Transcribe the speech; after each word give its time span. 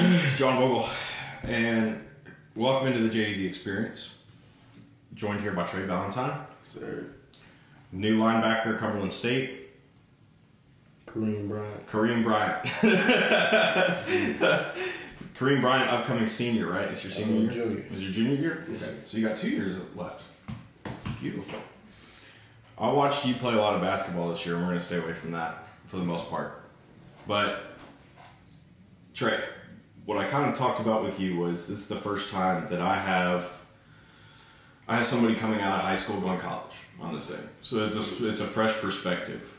John 0.36 0.56
Vogel, 0.58 0.88
and 1.42 2.02
welcome 2.56 2.88
into 2.88 3.06
the 3.06 3.10
JDV 3.10 3.46
experience. 3.46 4.14
Joined 5.12 5.40
here 5.42 5.52
by 5.52 5.66
Trey 5.66 5.82
Ballentine, 5.82 6.38
Sir. 6.64 7.04
new 7.92 8.16
linebacker, 8.16 8.78
Cumberland 8.78 9.12
State, 9.12 9.68
Kareem 11.06 11.48
Bryant. 11.48 11.86
Kareem 11.86 12.22
Bryant. 12.22 12.64
Kareem 15.34 15.60
Bryant, 15.60 15.90
upcoming 15.90 16.26
senior, 16.26 16.70
right? 16.70 16.88
It's 16.88 17.04
your 17.04 17.12
senior 17.12 17.40
year? 17.42 17.50
junior. 17.50 17.84
Is 17.92 18.02
your 18.02 18.12
junior 18.12 18.36
year? 18.36 18.64
Yes, 18.70 18.88
Okay. 18.88 18.96
So 19.04 19.18
you 19.18 19.28
got 19.28 19.36
two 19.36 19.50
years 19.50 19.76
left. 19.94 20.22
Beautiful. 21.20 21.58
I 22.78 22.90
watched 22.90 23.26
you 23.26 23.34
play 23.34 23.52
a 23.52 23.58
lot 23.58 23.74
of 23.74 23.82
basketball 23.82 24.30
this 24.30 24.46
year, 24.46 24.54
and 24.54 24.64
we're 24.64 24.70
going 24.70 24.80
to 24.80 24.84
stay 24.84 24.96
away 24.96 25.12
from 25.12 25.32
that 25.32 25.68
for 25.88 25.98
the 25.98 26.04
most 26.04 26.30
part. 26.30 26.62
But, 27.26 27.76
Trey, 29.12 29.38
what 30.06 30.18
I 30.18 30.26
kind 30.26 30.50
of 30.50 30.56
talked 30.56 30.80
about 30.80 31.04
with 31.04 31.20
you 31.20 31.36
was 31.38 31.66
this 31.66 31.78
is 31.78 31.88
the 31.88 31.96
first 31.96 32.30
time 32.30 32.68
that 32.70 32.80
I 32.80 32.96
have 32.96 33.64
I 34.88 34.96
have 34.96 35.06
somebody 35.06 35.36
coming 35.36 35.60
out 35.60 35.76
of 35.76 35.82
high 35.82 35.94
school 35.94 36.20
going 36.20 36.40
college 36.40 36.74
on 37.00 37.14
this 37.14 37.30
thing. 37.30 37.48
So 37.62 37.86
it's 37.86 37.96
a, 37.96 38.28
it's 38.28 38.40
a 38.40 38.46
fresh 38.46 38.74
perspective. 38.74 39.56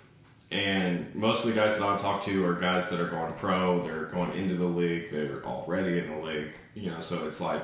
And 0.51 1.15
most 1.15 1.45
of 1.45 1.53
the 1.53 1.55
guys 1.55 1.79
that 1.79 1.88
I 1.88 1.95
talk 1.95 2.21
to 2.23 2.45
are 2.45 2.53
guys 2.53 2.89
that 2.89 2.99
are 2.99 3.07
going 3.07 3.31
pro, 3.34 3.81
they're 3.81 4.05
going 4.07 4.34
into 4.34 4.55
the 4.55 4.65
league, 4.65 5.09
they're 5.09 5.41
already 5.45 5.99
in 5.99 6.09
the 6.09 6.17
league, 6.17 6.51
you 6.76 6.91
know, 6.91 6.99
so 6.99 7.26
it's 7.26 7.39
like 7.39 7.63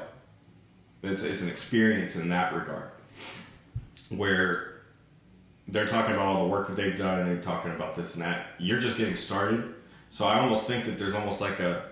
it's, 1.04 1.24
it's 1.24 1.42
an 1.42 1.50
experience 1.50 2.16
in 2.16 2.30
that 2.30 2.54
regard 2.56 2.90
where 4.10 4.84
they're 5.68 5.86
talking 5.86 6.16
about 6.16 6.28
all 6.28 6.44
the 6.44 6.50
work 6.50 6.68
that 6.68 6.78
they've 6.78 6.98
done 6.98 7.20
and 7.20 7.30
they're 7.30 7.42
talking 7.42 7.72
about 7.72 7.96
this 7.96 8.14
and 8.14 8.24
that. 8.24 8.48
You're 8.58 8.80
just 8.80 8.98
getting 8.98 9.18
started. 9.18 9.74
So 10.10 10.26
I 10.26 10.40
almost 10.40 10.68
think 10.68 10.86
that 10.86 10.98
there's 10.98 11.14
almost 11.14 11.42
like 11.42 11.60
a, 11.60 11.84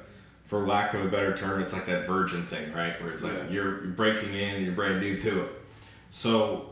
for 0.46 0.60
lack 0.66 0.94
of 0.94 1.04
a 1.06 1.10
better 1.10 1.36
term, 1.36 1.62
it's 1.62 1.74
like 1.74 1.86
that 1.88 2.06
virgin 2.08 2.44
thing, 2.44 2.72
right? 2.74 3.02
Where 3.02 3.12
it's 3.12 3.24
like 3.24 3.34
Yeah. 3.34 3.50
you're 3.50 3.72
breaking 3.82 4.34
in, 4.34 4.64
you're 4.64 4.74
brand 4.74 5.00
new 5.02 5.20
to 5.20 5.42
it. 5.46 5.52
So 6.10 6.72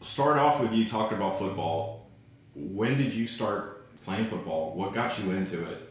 start 0.00 0.38
off 0.38 0.60
with 0.60 0.72
you 0.72 0.86
talking 0.86 1.16
about 1.16 1.38
football. 1.38 2.10
When 2.54 2.96
did 2.98 3.12
you 3.14 3.26
start 3.26 3.86
playing 4.04 4.26
football? 4.26 4.74
What 4.74 4.92
got 4.92 5.18
you 5.18 5.30
into 5.32 5.62
it? 5.70 5.90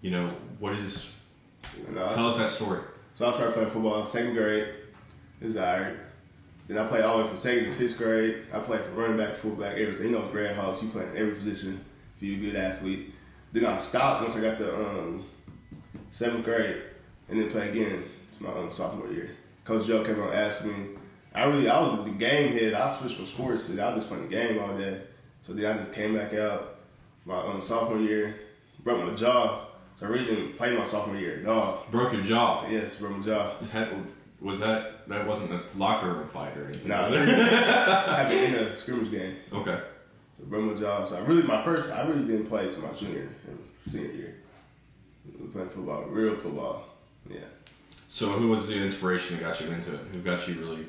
You 0.00 0.10
know, 0.12 0.30
what 0.58 0.74
is, 0.74 1.14
I 1.90 2.08
tell 2.14 2.28
us 2.28 2.38
that 2.38 2.50
story. 2.50 2.80
So 3.14 3.28
I 3.28 3.32
started 3.32 3.52
playing 3.54 3.70
football 3.70 4.00
in 4.00 4.06
second 4.06 4.34
grade. 4.34 4.68
It 5.40 5.44
was 5.44 5.56
alright. 5.56 5.96
Then 6.68 6.78
I 6.78 6.86
played 6.86 7.04
all 7.04 7.18
the 7.18 7.22
way 7.24 7.28
from 7.28 7.36
second 7.38 7.64
to 7.64 7.72
sixth 7.72 7.98
grade. 7.98 8.38
I 8.52 8.58
played 8.58 8.80
for 8.80 8.90
running 8.92 9.16
back, 9.18 9.36
fullback, 9.36 9.76
everything. 9.76 10.06
You 10.06 10.12
know, 10.12 10.28
Grand 10.32 10.56
Hawks, 10.58 10.82
you 10.82 10.88
play 10.88 11.04
in 11.04 11.16
every 11.16 11.34
position 11.34 11.84
if 12.16 12.22
you're 12.22 12.38
a 12.38 12.40
good 12.52 12.56
athlete. 12.56 13.14
Then 13.52 13.66
I 13.66 13.76
stopped 13.76 14.22
once 14.22 14.34
I 14.36 14.40
got 14.40 14.58
the. 14.58 14.74
um, 14.74 15.26
seventh 16.10 16.44
grade 16.44 16.82
and 17.28 17.40
then 17.40 17.50
play 17.50 17.70
again 17.70 18.04
to 18.32 18.42
my 18.44 18.50
own 18.52 18.70
sophomore 18.70 19.10
year. 19.10 19.30
Coach 19.64 19.86
Joe 19.86 20.04
came 20.04 20.20
on 20.20 20.28
and 20.28 20.38
asked 20.38 20.64
me. 20.64 20.72
I 21.34 21.44
really, 21.44 21.68
I 21.68 21.78
was 21.80 22.04
the 22.04 22.12
game 22.12 22.52
head. 22.52 22.72
I 22.74 22.96
switched 22.96 23.16
from 23.16 23.26
sports 23.26 23.66
to 23.68 23.82
I 23.82 23.86
was 23.88 23.96
just 23.96 24.08
playing 24.08 24.24
the 24.28 24.34
game 24.34 24.58
all 24.58 24.76
day. 24.76 25.00
So 25.42 25.52
then 25.52 25.66
I 25.74 25.76
just 25.78 25.92
came 25.92 26.14
back 26.16 26.32
out 26.32 26.76
my 27.26 27.38
um, 27.38 27.60
sophomore 27.60 28.00
year, 28.00 28.36
broke 28.82 29.04
my 29.04 29.14
jaw. 29.14 29.60
So 29.96 30.06
I 30.06 30.08
really 30.08 30.24
didn't 30.24 30.54
play 30.56 30.74
my 30.76 30.84
sophomore 30.84 31.18
year 31.18 31.40
at 31.40 31.46
all. 31.46 31.84
Broke 31.90 32.12
your 32.14 32.22
jaw. 32.22 32.66
Yes, 32.70 32.94
broke 32.94 33.18
my 33.18 33.24
jaw. 33.26 33.50
Had- 33.72 33.88
Was 34.40 34.60
that, 34.60 35.06
that 35.08 35.26
wasn't 35.26 35.52
a 35.60 35.78
locker 35.78 36.12
room 36.12 36.28
fight 36.28 36.56
or 36.56 36.66
anything? 36.66 36.88
Nah, 36.88 37.08
it? 37.08 37.18
I 37.28 38.22
had 38.24 38.30
in 38.32 38.54
a 38.54 38.76
scrimmage 38.76 39.10
game. 39.10 39.36
okay. 39.52 39.80
Broke 40.38 40.64
my 40.64 40.74
jaw. 40.80 41.04
So 41.04 41.16
I 41.16 41.20
really, 41.20 41.42
my 41.42 41.62
first, 41.62 41.90
I 41.90 42.06
really 42.06 42.26
didn't 42.26 42.46
play 42.46 42.70
till 42.70 42.82
my 42.82 42.92
junior 42.92 43.28
and 43.48 43.58
senior 43.86 44.12
year. 44.12 44.35
Playing 45.52 45.68
football, 45.68 46.02
real 46.04 46.36
football. 46.36 46.84
Yeah. 47.28 47.38
So 48.08 48.28
who 48.28 48.48
was 48.48 48.68
the 48.68 48.82
inspiration 48.82 49.36
that 49.36 49.42
got 49.44 49.60
you 49.60 49.68
into 49.70 49.94
it? 49.94 50.00
Who 50.12 50.22
got 50.22 50.46
you 50.48 50.54
really? 50.54 50.86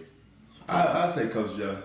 I 0.68 1.04
I 1.04 1.08
say 1.08 1.28
Coach 1.28 1.56
Joe, 1.58 1.78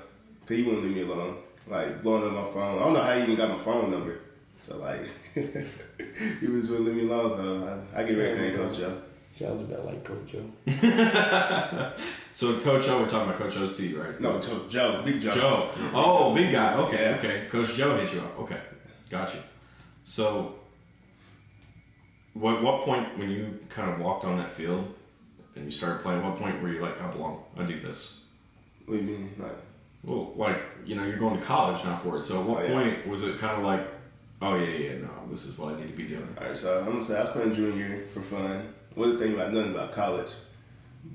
cause 0.47 0.57
he 0.57 0.63
wouldn't 0.63 0.85
leave 0.85 0.97
me 0.97 1.03
alone. 1.03 1.37
Like 1.67 2.03
blowing 2.03 2.25
up 2.25 2.33
my 2.33 2.53
phone. 2.53 2.79
I 2.79 2.85
don't 2.85 2.93
know 2.95 3.03
how 3.03 3.15
he 3.15 3.23
even 3.23 3.37
got 3.37 3.51
my 3.51 3.59
phone 3.59 3.91
number. 3.91 4.21
So 4.59 4.79
like, 4.79 5.09
he 5.35 6.47
was 6.47 6.71
wouldn't 6.71 6.87
leave 6.87 6.97
me 6.97 7.09
alone. 7.09 7.31
So 7.37 7.85
I, 7.95 8.01
I 8.01 8.05
give 8.05 8.19
everything 8.19 8.53
to 8.53 8.59
Coach 8.59 8.79
Joe. 8.79 9.03
Sounds 9.33 9.63
about 9.63 9.87
like 9.87 10.05
Coach 10.05 10.27
Joe. 10.27 11.93
So 12.35 12.59
Coach 12.61 12.89
O, 12.89 13.01
we're 13.03 13.09
talking 13.09 13.29
about 13.29 13.39
Coach 13.39 13.59
OC, 13.59 13.97
right? 13.99 14.19
No, 14.21 14.41
Coach 14.41 14.71
Joe, 14.71 15.03
Big 15.05 15.21
Joe. 15.21 15.31
Joe. 15.31 15.71
Oh, 15.93 16.35
big 16.35 16.51
guy. 16.51 16.75
Okay, 16.75 17.15
okay. 17.19 17.47
Coach 17.51 17.75
Joe 17.75 17.95
hit 17.99 18.15
you 18.15 18.21
up. 18.21 18.39
Okay, 18.41 18.59
got 19.11 19.33
you. 19.35 19.41
So, 20.05 20.55
what 22.35 22.63
what 22.63 22.83
point 22.83 23.19
when 23.19 23.31
you 23.31 23.59
kind 23.69 23.91
of 23.93 23.99
walked 24.01 24.25
on 24.25 24.37
that 24.39 24.51
field 24.51 24.95
and 25.55 25.65
you 25.65 25.71
started 25.71 26.03
playing? 26.03 26.23
What 26.25 26.37
point 26.37 26.63
were 26.63 26.71
you 26.73 26.81
like, 26.81 27.01
I 27.01 27.11
belong? 27.11 27.43
I 27.59 27.65
do 27.65 27.79
this. 27.81 28.25
What 28.87 28.99
do 28.99 29.05
you 29.05 29.11
mean? 29.19 29.31
Like, 29.39 29.57
Well, 30.03 30.33
like 30.37 30.59
you 30.85 30.95
know, 30.97 31.05
you're 31.05 31.19
going 31.19 31.39
to 31.39 31.45
college 31.45 31.85
now 31.85 31.97
for 31.97 32.19
it. 32.19 32.25
So, 32.25 32.41
at 32.41 32.47
what 32.47 32.63
Oh, 32.65 32.67
yeah. 32.67 32.73
point 32.73 33.07
was 33.07 33.23
it 33.23 33.39
kind 33.39 33.57
of 33.59 33.65
like, 33.65 33.87
oh 34.41 34.57
yeah, 34.57 34.77
yeah, 34.77 34.95
no, 34.99 35.11
this 35.31 35.45
is 35.47 35.59
what 35.59 35.75
I 35.75 35.81
need 35.81 35.89
to 35.89 35.97
be 35.97 36.05
doing? 36.09 36.37
All 36.41 36.47
right, 36.47 36.57
so 36.57 36.79
I'm 36.81 36.87
gonna 36.87 37.03
say 37.05 37.17
I 37.17 37.21
was 37.21 37.31
playing 37.31 37.55
junior 37.55 37.77
year 37.77 38.05
for 38.13 38.21
fun. 38.21 38.73
Wasn't 38.97 39.19
thinking 39.21 39.39
about 39.41 39.53
nothing 39.53 39.75
about 39.75 39.93
college. 39.93 40.31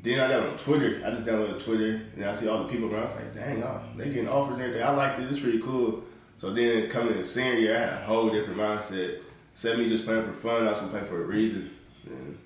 Then 0.04 0.20
I 0.20 0.28
got 0.34 0.48
on 0.50 0.58
Twitter. 0.58 1.02
I 1.06 1.12
just 1.12 1.26
downloaded 1.26 1.64
Twitter, 1.64 2.02
and 2.16 2.26
I 2.26 2.34
see 2.34 2.48
all 2.48 2.64
the 2.64 2.70
people 2.70 2.88
around. 2.92 3.02
I 3.02 3.06
was 3.06 3.16
like, 3.16 3.34
dang, 3.34 3.64
oh, 3.64 3.82
they 3.96 4.06
getting 4.10 4.28
offers 4.28 4.56
and 4.60 4.64
everything. 4.64 4.84
I 4.84 4.92
like 4.92 5.18
this. 5.18 5.32
It's 5.32 5.40
pretty 5.40 5.60
cool. 5.62 6.04
So 6.38 6.52
then 6.54 6.90
coming 6.90 7.18
in 7.18 7.24
senior 7.24 7.54
year, 7.60 7.76
I 7.76 7.80
had 7.80 7.94
a 7.94 7.98
whole 8.06 8.30
different 8.30 8.60
mindset. 8.60 9.20
Instead 9.58 9.74
of 9.74 9.80
me 9.80 9.90
just 9.90 10.06
playing 10.06 10.24
for 10.24 10.34
fun, 10.34 10.68
I 10.68 10.70
was 10.70 10.82
gonna 10.82 11.04
for 11.06 11.24
a 11.24 11.26
reason. 11.26 11.72
And 12.06 12.38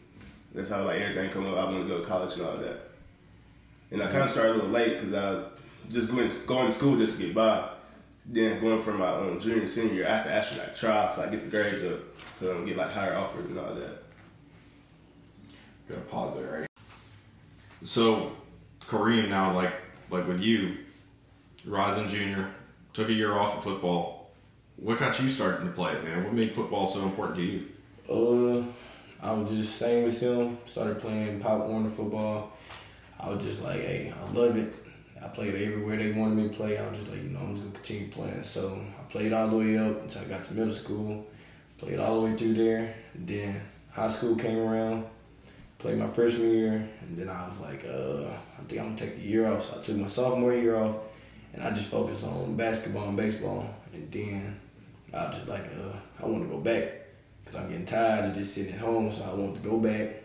that's 0.55 0.69
how 0.69 0.85
like 0.85 1.01
everything 1.01 1.29
come 1.29 1.45
up. 1.45 1.57
I 1.57 1.65
want 1.65 1.81
to 1.81 1.85
go 1.85 1.99
to 1.99 2.05
college 2.05 2.35
and 2.35 2.43
all 2.43 2.55
that. 2.55 2.89
And 3.91 4.01
I 4.01 4.05
kind 4.07 4.23
of 4.23 4.29
started 4.29 4.51
a 4.51 4.55
little 4.55 4.69
late 4.69 4.93
because 4.93 5.13
I 5.13 5.31
was 5.31 5.45
just 5.89 6.07
going 6.07 6.29
going 6.47 6.67
to 6.67 6.71
school 6.71 6.95
just 6.95 7.19
to 7.19 7.25
get 7.25 7.35
by. 7.35 7.67
Then 8.25 8.61
going 8.61 8.81
from 8.81 8.99
my 8.99 9.09
um, 9.09 9.41
junior 9.41 9.67
senior 9.67 9.93
year, 9.93 10.05
I 10.05 10.15
have 10.15 10.23
to 10.23 10.31
actually 10.31 10.61
like 10.61 10.73
try 10.73 11.11
so 11.11 11.23
I 11.23 11.27
get 11.27 11.41
the 11.41 11.47
grades 11.47 11.83
up 11.83 11.99
to 12.39 12.55
um, 12.55 12.65
get 12.65 12.77
like 12.77 12.91
higher 12.91 13.17
offers 13.17 13.49
and 13.49 13.59
all 13.59 13.75
that. 13.75 14.03
Gonna 15.89 15.99
pause 16.03 16.37
there, 16.37 16.59
right? 16.61 16.69
So, 17.83 18.31
Kareem 18.87 19.27
now, 19.27 19.53
like 19.53 19.73
like 20.09 20.25
with 20.29 20.39
you, 20.39 20.77
rising 21.65 22.07
junior, 22.07 22.51
took 22.93 23.09
a 23.09 23.13
year 23.13 23.33
off 23.33 23.57
of 23.57 23.63
football. 23.65 24.20
What 24.81 24.97
got 24.97 25.19
you 25.19 25.29
starting 25.29 25.67
to 25.67 25.73
play 25.73 25.93
it, 25.93 26.03
man? 26.03 26.23
What 26.23 26.33
made 26.33 26.49
football 26.49 26.91
so 26.91 27.03
important 27.03 27.37
to 27.37 27.43
you? 27.43 27.67
Uh, 28.09 28.63
I 29.21 29.31
was 29.31 29.51
just 29.51 29.75
same 29.75 30.07
as 30.07 30.23
him. 30.23 30.57
Started 30.65 30.97
playing 30.97 31.39
Pop 31.39 31.67
Warner 31.67 31.87
football. 31.87 32.51
I 33.19 33.29
was 33.29 33.45
just 33.45 33.63
like, 33.63 33.81
hey, 33.81 34.11
I 34.11 34.31
love 34.31 34.57
it. 34.57 34.73
I 35.23 35.27
played 35.27 35.53
everywhere 35.53 35.97
they 35.97 36.11
wanted 36.11 36.35
me 36.35 36.49
to 36.49 36.55
play. 36.55 36.79
I 36.79 36.89
was 36.89 36.97
just 36.97 37.11
like, 37.11 37.21
you 37.21 37.29
know, 37.29 37.41
I'm 37.41 37.53
just 37.53 37.61
gonna 37.61 37.75
continue 37.75 38.07
playing. 38.07 38.41
So 38.41 38.81
I 38.99 39.03
played 39.11 39.31
all 39.33 39.49
the 39.49 39.57
way 39.57 39.77
up 39.77 40.01
until 40.01 40.23
I 40.23 40.25
got 40.25 40.43
to 40.45 40.53
middle 40.55 40.73
school. 40.73 41.27
Played 41.77 41.99
all 41.99 42.15
the 42.15 42.31
way 42.31 42.35
through 42.35 42.55
there. 42.55 42.95
Then 43.13 43.61
high 43.91 44.07
school 44.07 44.35
came 44.35 44.57
around. 44.57 45.05
Played 45.77 45.99
my 45.99 46.07
freshman 46.07 46.49
year, 46.49 46.89
and 47.01 47.15
then 47.15 47.29
I 47.29 47.47
was 47.47 47.59
like, 47.59 47.85
uh, 47.85 48.31
I 48.59 48.63
think 48.63 48.81
I'm 48.81 48.95
gonna 48.95 48.97
take 48.97 49.17
a 49.17 49.21
year 49.21 49.45
off. 49.45 49.61
So 49.61 49.77
I 49.77 49.81
took 49.83 49.97
my 49.97 50.07
sophomore 50.07 50.53
year 50.53 50.75
off, 50.75 50.95
and 51.53 51.61
I 51.61 51.69
just 51.69 51.89
focused 51.91 52.25
on 52.25 52.55
basketball 52.55 53.09
and 53.09 53.17
baseball. 53.17 53.67
And 53.93 54.11
then 54.11 54.59
I 55.13 55.25
was 55.27 55.35
just 55.35 55.47
like, 55.47 55.65
uh, 55.65 55.97
I 56.23 56.25
want 56.27 56.43
to 56.47 56.49
go 56.49 56.59
back 56.61 56.91
because 57.43 57.59
I'm 57.61 57.69
getting 57.69 57.85
tired 57.85 58.25
of 58.29 58.33
just 58.35 58.53
sitting 58.53 58.73
at 58.75 58.79
home. 58.79 59.11
So 59.11 59.23
I 59.23 59.33
want 59.33 59.55
to 59.61 59.69
go 59.69 59.77
back. 59.77 60.15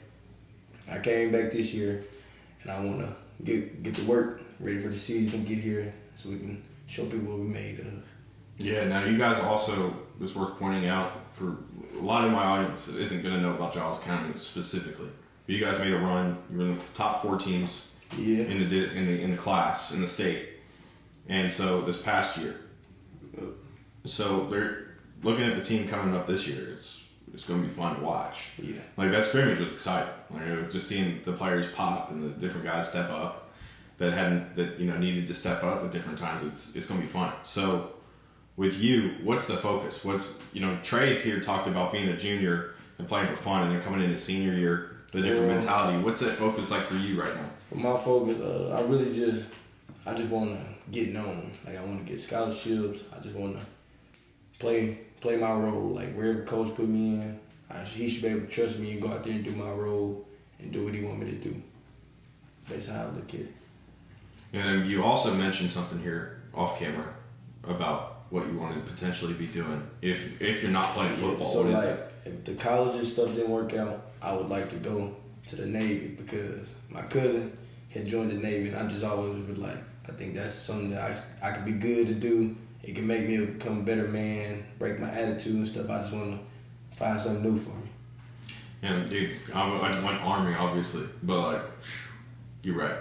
I 0.90 0.98
came 0.98 1.32
back 1.32 1.50
this 1.50 1.74
year, 1.74 2.04
and 2.62 2.70
I 2.70 2.84
want 2.84 3.00
to 3.00 3.14
get 3.44 3.82
get 3.82 3.94
to 3.96 4.04
work, 4.04 4.40
ready 4.60 4.78
for 4.78 4.88
the 4.88 4.96
season, 4.96 5.44
get 5.44 5.58
here, 5.58 5.92
so 6.14 6.28
we 6.30 6.38
can 6.38 6.62
show 6.86 7.04
people 7.06 7.26
what 7.32 7.38
we 7.40 7.46
made 7.46 7.80
of. 7.80 8.04
Yeah. 8.58 8.86
Now 8.86 9.04
you 9.04 9.18
guys 9.18 9.40
also 9.40 9.94
it's 10.20 10.34
worth 10.34 10.58
pointing 10.58 10.88
out 10.88 11.28
for 11.28 11.56
a 11.98 12.02
lot 12.02 12.24
of 12.24 12.30
my 12.32 12.42
audience 12.42 12.88
isn't 12.88 13.22
going 13.22 13.34
to 13.34 13.40
know 13.40 13.54
about 13.54 13.74
Giles 13.74 13.98
County 14.00 14.32
specifically. 14.38 15.08
But 15.46 15.54
you 15.54 15.64
guys 15.64 15.78
made 15.78 15.92
a 15.92 15.98
run. 15.98 16.38
You 16.50 16.58
were 16.58 16.64
in 16.64 16.74
the 16.74 16.80
top 16.94 17.22
four 17.22 17.36
teams 17.36 17.90
Yeah. 18.16 18.44
in 18.44 18.68
the 18.68 18.84
in 18.94 19.06
the 19.06 19.20
in 19.22 19.30
the 19.32 19.36
class 19.36 19.92
in 19.92 20.00
the 20.00 20.06
state, 20.06 20.48
and 21.28 21.50
so 21.50 21.80
this 21.82 22.00
past 22.00 22.38
year. 22.38 22.60
So 24.06 24.46
they're 24.46 24.86
looking 25.22 25.44
at 25.44 25.56
the 25.56 25.62
team 25.62 25.88
coming 25.88 26.14
up 26.14 26.26
this 26.26 26.46
year. 26.46 26.70
It's 26.72 27.04
it's 27.34 27.44
going 27.44 27.60
to 27.60 27.68
be 27.68 27.72
fun 27.72 27.96
to 27.96 28.02
watch. 28.02 28.50
Yeah. 28.62 28.80
Like 28.96 29.10
that 29.10 29.24
scrimmage 29.24 29.58
was 29.58 29.72
exciting. 29.72 30.12
Like 30.30 30.70
just 30.70 30.88
seeing 30.88 31.20
the 31.24 31.32
players 31.32 31.66
pop 31.72 32.10
and 32.10 32.22
the 32.22 32.28
different 32.40 32.64
guys 32.64 32.88
step 32.88 33.10
up 33.10 33.50
that 33.98 34.12
hadn't 34.12 34.56
that 34.56 34.78
you 34.78 34.86
know 34.86 34.96
needed 34.98 35.26
to 35.26 35.34
step 35.34 35.62
up 35.62 35.84
at 35.84 35.90
different 35.90 36.18
times. 36.18 36.42
It's 36.42 36.76
it's 36.76 36.86
going 36.86 37.00
to 37.00 37.06
be 37.06 37.12
fun. 37.12 37.32
So 37.42 37.92
with 38.56 38.78
you, 38.80 39.16
what's 39.22 39.46
the 39.46 39.56
focus? 39.56 40.04
What's 40.04 40.46
you 40.54 40.60
know 40.60 40.78
Trey 40.82 41.20
here 41.20 41.40
talked 41.40 41.66
about 41.66 41.92
being 41.92 42.08
a 42.08 42.16
junior 42.16 42.74
and 42.98 43.08
playing 43.08 43.28
for 43.28 43.36
fun, 43.36 43.62
and 43.62 43.72
then 43.72 43.82
coming 43.82 44.02
into 44.02 44.16
senior 44.16 44.54
year, 44.54 44.96
the 45.12 45.22
different 45.22 45.48
mentality. 45.48 45.98
What's 45.98 46.20
that 46.20 46.32
focus 46.32 46.70
like 46.70 46.82
for 46.82 46.96
you 46.96 47.20
right 47.20 47.34
now? 47.34 47.48
For 47.62 47.76
my 47.76 47.96
focus, 47.98 48.40
uh, 48.40 48.78
I 48.78 48.88
really 48.88 49.12
just, 49.12 49.44
I 50.06 50.14
just 50.14 50.30
want 50.30 50.58
to 50.58 50.90
get 50.90 51.12
known. 51.12 51.50
Like 51.66 51.76
I 51.78 51.84
want 51.84 52.04
to 52.04 52.10
get 52.10 52.20
scholarships. 52.20 53.04
I 53.14 53.20
just 53.22 53.36
want 53.36 53.58
to 53.58 53.66
play 54.58 54.98
play 55.20 55.36
my 55.36 55.52
role. 55.52 55.88
Like 55.88 56.14
wherever 56.14 56.42
coach 56.42 56.74
put 56.74 56.88
me 56.88 57.14
in, 57.14 57.40
I, 57.70 57.78
he 57.84 58.08
should 58.08 58.22
be 58.22 58.28
able 58.28 58.40
to 58.40 58.46
trust 58.46 58.78
me 58.78 58.92
and 58.92 59.02
go 59.02 59.08
out 59.08 59.24
there 59.24 59.32
and 59.32 59.44
do 59.44 59.52
my 59.52 59.70
role 59.70 60.26
and 60.58 60.72
do 60.72 60.84
what 60.84 60.94
he 60.94 61.04
want 61.04 61.20
me 61.20 61.30
to 61.30 61.36
do. 61.36 61.62
That's 62.68 62.88
how 62.88 63.02
I 63.02 63.06
look 63.06 63.28
at 63.34 63.40
it. 63.40 63.54
And 64.52 64.88
you 64.88 65.04
also 65.04 65.34
mentioned 65.34 65.70
something 65.70 66.00
here 66.00 66.42
off 66.54 66.78
camera 66.78 67.14
about 67.64 68.24
what 68.30 68.46
you 68.46 68.58
want 68.58 68.74
to 68.74 68.92
potentially 68.92 69.34
be 69.34 69.46
doing 69.46 69.82
if 70.02 70.40
if 70.40 70.62
you're 70.62 70.72
not 70.72 70.86
playing 70.86 71.16
football. 71.16 71.46
So 71.46 71.62
what 71.62 71.72
is 71.72 71.84
like, 71.84 71.88
it? 71.88 72.12
if 72.24 72.44
the 72.44 72.54
college 72.54 72.96
and 72.96 73.06
stuff 73.06 73.34
didn't 73.34 73.50
work 73.50 73.74
out, 73.74 74.06
I 74.22 74.32
would 74.32 74.48
like 74.48 74.68
to 74.70 74.76
go 74.76 75.14
to 75.46 75.56
the 75.56 75.66
Navy 75.66 76.08
because 76.08 76.74
my 76.90 77.02
cousin 77.02 77.56
had 77.90 78.06
joined 78.06 78.30
the 78.30 78.34
Navy, 78.34 78.68
and 78.68 78.76
I 78.76 78.88
just 78.88 79.04
always 79.04 79.46
was 79.46 79.58
like, 79.58 79.78
I 80.08 80.12
think 80.12 80.34
that's 80.34 80.54
something 80.54 80.90
that 80.90 81.18
I 81.42 81.48
I 81.48 81.52
could 81.52 81.64
be 81.64 81.72
good 81.72 82.06
to 82.08 82.14
do. 82.14 82.56
It 82.86 82.94
can 82.94 83.04
make 83.04 83.26
me 83.26 83.44
become 83.44 83.80
a 83.80 83.82
better 83.82 84.06
man, 84.06 84.64
break 84.78 85.00
my 85.00 85.10
attitude 85.10 85.56
and 85.56 85.66
stuff. 85.66 85.90
I 85.90 85.98
just 85.98 86.12
want 86.12 86.40
to 86.40 86.96
find 86.96 87.20
something 87.20 87.42
new 87.42 87.58
for 87.58 87.70
me. 87.70 87.88
And 88.82 89.10
dude, 89.10 89.32
I, 89.52 89.60
I 89.60 90.04
went 90.04 90.22
army 90.22 90.54
obviously, 90.54 91.06
but 91.24 91.52
like, 91.52 91.62
you're 92.62 92.76
right. 92.76 92.98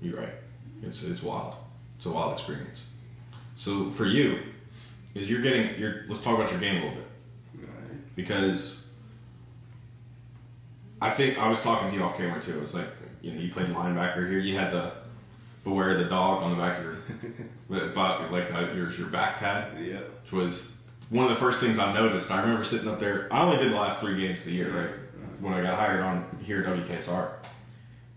You're 0.00 0.20
right. 0.20 0.32
It's 0.82 1.02
it's 1.02 1.24
wild. 1.24 1.56
It's 1.96 2.06
a 2.06 2.10
wild 2.10 2.34
experience. 2.34 2.86
So 3.56 3.90
for 3.90 4.04
you, 4.04 4.38
is 5.16 5.28
you're 5.28 5.42
getting 5.42 5.76
you're 5.76 6.04
let's 6.06 6.22
talk 6.22 6.38
about 6.38 6.52
your 6.52 6.60
game 6.60 6.82
a 6.82 6.86
little 6.86 7.00
bit 7.00 8.14
because 8.14 8.86
I 11.02 11.10
think 11.10 11.36
I 11.36 11.48
was 11.48 11.62
talking 11.64 11.90
to 11.90 11.96
you 11.96 12.04
off 12.04 12.16
camera 12.16 12.40
too. 12.40 12.60
It's 12.60 12.74
like 12.74 12.86
you 13.22 13.32
know 13.32 13.40
you 13.40 13.50
played 13.50 13.66
linebacker 13.68 14.28
here. 14.28 14.38
You 14.38 14.56
had 14.56 14.70
the 14.70 14.92
beware 15.64 15.96
the 15.96 16.04
dog 16.04 16.44
on 16.44 16.50
the 16.50 16.56
back 16.56 16.78
of 16.78 16.84
your 16.84 16.96
but 17.68 18.30
like 18.30 18.52
uh, 18.52 18.72
your 18.74 18.90
your 18.92 19.08
back 19.08 19.36
pad, 19.38 19.72
Yeah. 19.80 20.00
which 20.22 20.32
was 20.32 20.80
one 21.10 21.24
of 21.24 21.30
the 21.30 21.40
first 21.40 21.60
things 21.60 21.78
I 21.78 21.92
noticed. 21.94 22.30
I 22.30 22.40
remember 22.40 22.64
sitting 22.64 22.88
up 22.88 22.98
there. 22.98 23.28
I 23.32 23.42
only 23.42 23.58
did 23.58 23.72
the 23.72 23.76
last 23.76 24.00
three 24.00 24.20
games 24.20 24.40
of 24.40 24.46
the 24.46 24.52
year, 24.52 24.70
right? 24.70 24.90
When 25.40 25.52
I 25.52 25.62
got 25.62 25.78
hired 25.78 26.00
on 26.00 26.24
here 26.42 26.60
at 26.60 26.66
WKSR, 26.66 27.28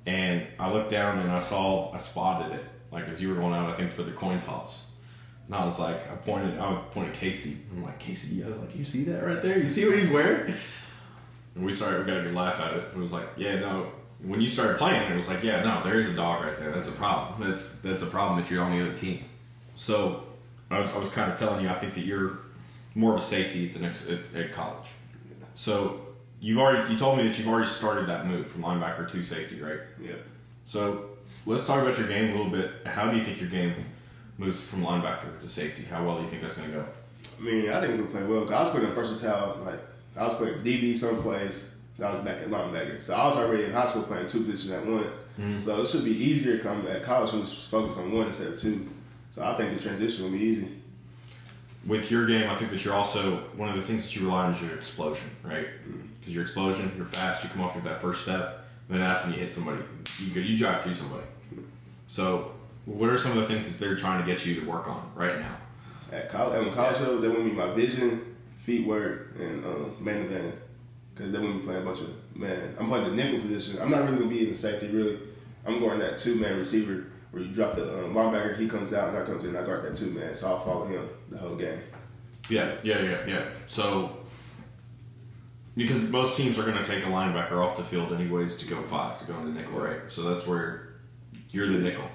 and 0.05 0.45
I 0.59 0.71
looked 0.71 0.89
down 0.89 1.19
and 1.19 1.31
I 1.31 1.39
saw 1.39 1.91
I 1.93 1.97
spotted 1.97 2.55
it 2.55 2.65
like 2.91 3.07
as 3.07 3.21
you 3.21 3.29
were 3.29 3.35
going 3.35 3.53
out. 3.53 3.69
I 3.69 3.73
think 3.73 3.91
for 3.91 4.03
the 4.03 4.11
coin 4.11 4.39
toss. 4.39 4.87
And 5.47 5.55
I 5.55 5.63
was 5.63 5.79
like, 5.79 5.95
I 6.11 6.15
pointed, 6.15 6.59
I 6.59 6.75
pointed 6.91 7.15
Casey. 7.15 7.57
I'm 7.71 7.83
like, 7.83 7.97
Casey, 7.97 8.43
I 8.43 8.47
was 8.47 8.59
like, 8.59 8.75
you 8.75 8.85
see 8.85 9.03
that 9.05 9.23
right 9.25 9.41
there? 9.41 9.57
You 9.57 9.67
see 9.67 9.83
what 9.89 9.97
he's 9.97 10.09
wearing? 10.11 10.53
And 11.55 11.65
we 11.65 11.73
started, 11.73 12.01
we 12.05 12.05
got 12.11 12.19
a 12.21 12.23
good 12.23 12.35
laugh 12.35 12.59
at 12.59 12.73
it. 12.73 12.83
It 12.93 12.95
was 12.95 13.11
like, 13.11 13.25
yeah, 13.35 13.59
no. 13.59 13.91
When 14.21 14.41
you 14.41 14.47
started 14.47 14.77
playing, 14.77 15.11
it 15.11 15.15
was 15.15 15.27
like, 15.27 15.43
yeah, 15.43 15.63
no, 15.63 15.81
there 15.83 15.99
is 15.99 16.07
a 16.07 16.13
dog 16.13 16.45
right 16.45 16.55
there. 16.55 16.71
That's 16.71 16.89
a 16.89 16.91
problem. 16.91 17.49
That's 17.49 17.81
that's 17.81 18.01
a 18.03 18.05
problem 18.05 18.39
if 18.39 18.51
you're 18.51 18.63
on 18.63 18.77
the 18.77 18.85
other 18.85 18.95
team. 18.95 19.23
So 19.79 20.23
I 20.69 20.79
was, 20.79 20.93
I 20.93 20.97
was 20.97 21.09
kind 21.09 21.31
of 21.31 21.39
telling 21.39 21.63
you, 21.63 21.69
I 21.69 21.73
think 21.73 21.93
that 21.93 22.05
you're 22.05 22.39
more 22.95 23.11
of 23.11 23.19
a 23.19 23.21
safety 23.21 23.65
at 23.65 23.73
the 23.73 23.79
next 23.79 24.09
at, 24.09 24.19
at 24.35 24.51
college. 24.51 24.89
So 25.55 26.01
you've 26.41 26.59
already, 26.59 26.91
you 26.91 26.99
told 26.99 27.17
me 27.17 27.25
that 27.25 27.39
you've 27.39 27.47
already 27.47 27.65
started 27.65 28.07
that 28.09 28.27
move 28.27 28.45
from 28.45 28.63
linebacker 28.63 29.09
to 29.09 29.23
safety, 29.23 29.61
right? 29.61 29.79
Yeah. 30.01 30.15
So 30.65 31.11
let's 31.45 31.65
talk 31.65 31.81
about 31.81 31.97
your 31.97 32.09
game 32.09 32.25
a 32.25 32.35
little 32.35 32.51
bit. 32.51 32.71
How 32.85 33.09
do 33.09 33.15
you 33.15 33.23
think 33.23 33.39
your 33.39 33.49
game 33.49 33.73
moves 34.37 34.67
from 34.67 34.83
linebacker 34.83 35.39
to 35.39 35.47
safety? 35.47 35.83
How 35.83 36.05
well 36.05 36.17
do 36.17 36.23
you 36.23 36.27
think 36.27 36.41
that's 36.41 36.57
going 36.57 36.71
to 36.71 36.75
go? 36.75 36.85
I 37.39 37.41
mean, 37.41 37.69
I 37.69 37.79
think 37.79 37.93
it's 37.93 37.99
gonna 37.99 38.09
play 38.09 38.23
well. 38.23 38.53
I 38.53 38.59
was 38.59 38.71
playing 38.71 38.87
versatile. 38.87 39.59
Like 39.65 39.79
I 40.17 40.23
was 40.25 40.33
playing 40.33 40.55
DB 40.55 40.97
some 40.97 41.21
plays. 41.21 41.73
I 42.03 42.11
was 42.13 42.25
back 42.25 42.41
at 42.41 42.49
linebacker, 42.49 43.01
so 43.01 43.13
I 43.13 43.25
was 43.27 43.37
already 43.37 43.63
in 43.63 43.71
high 43.71 43.85
school 43.85 44.03
playing 44.03 44.27
two 44.27 44.43
positions 44.43 44.71
at 44.71 44.85
once. 44.85 45.15
Mm-hmm. 45.39 45.57
So 45.57 45.81
it 45.81 45.87
should 45.87 46.03
be 46.03 46.11
easier 46.11 46.57
to 46.57 46.63
come 46.63 46.85
at 46.87 47.01
college 47.03 47.31
when 47.31 47.43
just 47.43 47.71
focus 47.71 47.97
on 47.97 48.11
one 48.11 48.27
instead 48.27 48.47
of 48.47 48.59
two. 48.59 48.89
So 49.39 49.45
I 49.45 49.53
think 49.53 49.73
the 49.73 49.81
transition 49.81 50.25
will 50.25 50.37
be 50.37 50.39
easy. 50.39 50.67
With 51.87 52.11
your 52.11 52.27
game, 52.27 52.49
I 52.49 52.55
think 52.55 52.71
that 52.71 52.83
you're 52.83 52.93
also 52.93 53.37
one 53.55 53.69
of 53.69 53.77
the 53.77 53.81
things 53.81 54.03
that 54.03 54.13
you 54.13 54.25
rely 54.25 54.47
on 54.47 54.53
is 54.53 54.61
your 54.61 54.73
explosion, 54.73 55.29
right? 55.43 55.65
Because 56.19 56.33
your 56.33 56.43
explosion, 56.43 56.91
you're 56.97 57.05
fast, 57.05 57.45
you 57.45 57.49
come 57.49 57.61
off 57.61 57.73
with 57.73 57.85
that 57.85 58.01
first 58.01 58.23
step, 58.23 58.65
and 58.89 58.99
then 58.99 59.07
that's 59.07 59.23
when 59.23 59.33
you 59.33 59.39
hit 59.39 59.53
somebody. 59.53 59.81
You 60.19 60.33
go, 60.33 60.41
you 60.41 60.57
drive 60.57 60.83
through 60.83 60.95
somebody. 60.95 61.23
So, 62.07 62.51
what 62.83 63.09
are 63.09 63.17
some 63.17 63.31
of 63.31 63.37
the 63.37 63.45
things 63.45 63.71
that 63.71 63.79
they're 63.79 63.95
trying 63.95 64.19
to 64.19 64.29
get 64.29 64.45
you 64.45 64.59
to 64.59 64.69
work 64.69 64.89
on 64.89 65.09
right 65.15 65.39
now? 65.39 65.55
At 66.11 66.27
college, 66.27 66.67
at 66.67 66.73
college 66.73 66.99
level, 66.99 67.21
they 67.21 67.29
want 67.29 67.45
me 67.45 67.53
my 67.53 67.71
vision, 67.71 68.35
feet 68.63 68.85
work, 68.85 69.35
and 69.39 69.63
um, 69.63 69.95
man 70.01 70.25
to 70.25 70.29
man. 70.29 70.53
Because 71.15 71.31
they 71.31 71.39
want 71.39 71.55
me 71.55 71.61
playing 71.61 71.81
a 71.83 71.85
bunch 71.85 72.01
of 72.01 72.35
man. 72.35 72.75
I'm 72.77 72.89
playing 72.89 73.15
the 73.15 73.23
nickel 73.23 73.39
position. 73.39 73.81
I'm 73.81 73.89
not 73.89 74.03
really 74.03 74.17
gonna 74.17 74.29
be 74.29 74.43
in 74.43 74.49
the 74.49 74.55
safety 74.55 74.87
really. 74.87 75.17
I'm 75.65 75.79
going 75.79 75.99
that 75.99 76.17
two 76.17 76.35
man 76.35 76.57
receiver 76.57 77.05
where 77.31 77.43
you 77.43 77.49
drop 77.53 77.75
the 77.75 77.83
um, 78.05 78.13
linebacker, 78.13 78.57
he 78.57 78.67
comes 78.67 78.93
out, 78.93 79.09
and 79.09 79.17
I 79.17 79.25
comes 79.25 79.43
in, 79.43 79.55
I 79.55 79.63
guard 79.63 79.83
that 79.83 79.95
two 79.95 80.11
man. 80.11 80.33
So 80.33 80.47
I'll 80.47 80.59
follow 80.59 80.85
him 80.85 81.09
the 81.29 81.37
whole 81.37 81.55
game. 81.55 81.79
Yeah, 82.49 82.75
yeah, 82.81 83.01
yeah, 83.01 83.17
yeah. 83.27 83.43
So, 83.67 84.17
because 85.77 86.11
most 86.11 86.35
teams 86.35 86.57
are 86.57 86.63
going 86.63 86.81
to 86.81 86.83
take 86.83 87.05
a 87.05 87.09
linebacker 87.09 87.63
off 87.63 87.77
the 87.77 87.83
field 87.83 88.11
anyways 88.11 88.57
to 88.57 88.67
go 88.67 88.81
five 88.81 89.19
to 89.19 89.25
go 89.25 89.37
into 89.39 89.53
nickel, 89.53 89.79
right? 89.79 90.01
So 90.07 90.33
that's 90.33 90.47
where 90.47 90.95
you're 91.51 91.67
the 91.67 91.77
nickel, 91.77 92.09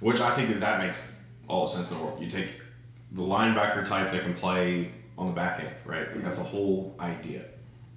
which 0.00 0.20
I 0.20 0.34
think 0.34 0.48
that 0.48 0.60
that 0.60 0.80
makes 0.80 1.18
all 1.46 1.66
the 1.66 1.72
sense 1.72 1.90
in 1.90 1.98
the 1.98 2.04
world. 2.04 2.22
You 2.22 2.28
take 2.28 2.60
the 3.12 3.22
linebacker 3.22 3.86
type 3.86 4.10
that 4.12 4.22
can 4.22 4.34
play 4.34 4.90
on 5.18 5.26
the 5.26 5.32
back 5.32 5.60
end, 5.60 5.74
right? 5.84 6.10
Like 6.10 6.22
that's 6.22 6.38
the 6.38 6.44
whole 6.44 6.96
idea 6.98 7.44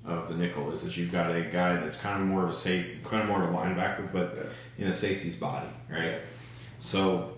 of 0.06 0.30
the 0.30 0.36
nickel 0.36 0.72
is 0.72 0.84
that 0.84 0.96
you've 0.96 1.12
got 1.12 1.36
a 1.36 1.42
guy 1.42 1.76
that's 1.76 2.00
kind 2.00 2.22
of 2.22 2.28
more 2.28 2.44
of 2.44 2.50
a 2.50 2.54
safe, 2.54 3.04
kind 3.04 3.24
of 3.24 3.30
more 3.30 3.44
of 3.44 3.54
a 3.54 3.58
linebacker, 3.58 4.12
but 4.12 4.50
in 4.78 4.88
a 4.88 4.94
safety's 4.94 5.36
body, 5.36 5.68
right? 5.90 6.20
So, 6.80 7.34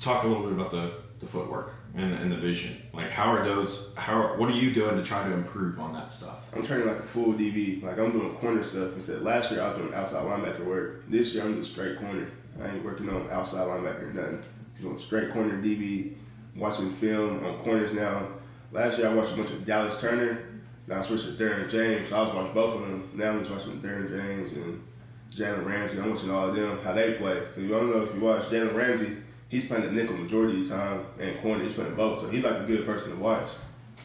talk 0.00 0.24
a 0.24 0.26
little 0.26 0.44
bit 0.44 0.52
about 0.52 0.70
the, 0.70 0.92
the 1.20 1.26
footwork 1.26 1.74
and 1.94 2.12
the, 2.12 2.16
and 2.16 2.32
the 2.32 2.36
vision. 2.36 2.82
Like, 2.92 3.10
how 3.10 3.32
are 3.32 3.44
those? 3.44 3.92
How 3.96 4.20
are, 4.20 4.36
what 4.36 4.50
are 4.50 4.56
you 4.56 4.72
doing 4.72 4.96
to 4.96 5.02
try 5.02 5.26
to 5.26 5.32
improve 5.32 5.80
on 5.80 5.92
that 5.94 6.12
stuff? 6.12 6.50
I'm 6.54 6.62
training 6.62 6.86
like 6.86 6.98
a 6.98 7.02
full 7.02 7.34
DB. 7.34 7.82
Like 7.82 7.98
I'm 7.98 8.10
doing 8.10 8.34
corner 8.36 8.62
stuff 8.62 8.94
instead. 8.94 9.22
Last 9.22 9.50
year 9.50 9.62
I 9.62 9.66
was 9.66 9.74
doing 9.74 9.94
outside 9.94 10.24
linebacker 10.24 10.64
work. 10.64 11.08
This 11.08 11.34
year 11.34 11.44
I'm 11.44 11.52
doing 11.52 11.64
straight 11.64 11.98
corner. 11.98 12.30
I 12.62 12.68
ain't 12.68 12.84
working 12.84 13.08
on 13.08 13.30
outside 13.30 13.66
linebacker 13.66 14.14
nothing. 14.14 14.42
I'm 14.76 14.82
doing 14.82 14.98
straight 14.98 15.32
corner 15.32 15.62
DB. 15.62 16.14
Watching 16.56 16.90
film 16.90 17.44
on 17.44 17.58
corners 17.58 17.94
now. 17.94 18.26
Last 18.70 18.98
year 18.98 19.08
I 19.08 19.14
watched 19.14 19.32
a 19.32 19.36
bunch 19.36 19.50
of 19.50 19.64
Dallas 19.64 20.00
Turner. 20.00 20.38
Now 20.86 20.98
I 20.98 21.02
switched 21.02 21.24
to 21.24 21.32
Derwin 21.32 21.70
James. 21.70 22.12
I 22.12 22.22
was 22.22 22.34
watching 22.34 22.54
both 22.54 22.74
of 22.76 22.80
them. 22.82 23.10
Now 23.14 23.30
I'm 23.30 23.44
just 23.44 23.50
watching 23.50 23.80
Derwin 23.80 24.08
James 24.08 24.52
and 24.54 24.82
Jalen 25.30 25.64
Ramsey. 25.66 26.00
I'm 26.00 26.10
watching 26.10 26.30
all 26.30 26.48
of 26.48 26.54
them 26.56 26.78
how 26.82 26.92
they 26.92 27.12
play. 27.12 27.40
Cause 27.54 27.62
you 27.62 27.68
don't 27.68 27.90
know 27.90 28.02
if 28.02 28.14
you 28.14 28.20
watch 28.20 28.44
Jalen 28.44 28.74
Ramsey. 28.74 29.16
He's 29.48 29.66
playing 29.66 29.84
the 29.84 29.92
nickel 29.92 30.16
majority 30.16 30.60
of 30.60 30.68
the 30.68 30.74
time 30.74 31.06
and 31.18 31.40
corner. 31.40 31.62
He's 31.62 31.72
playing 31.74 31.94
both. 31.94 32.18
So 32.18 32.28
he's 32.28 32.44
like 32.44 32.56
a 32.58 32.64
good 32.64 32.84
person 32.84 33.16
to 33.16 33.22
watch 33.22 33.48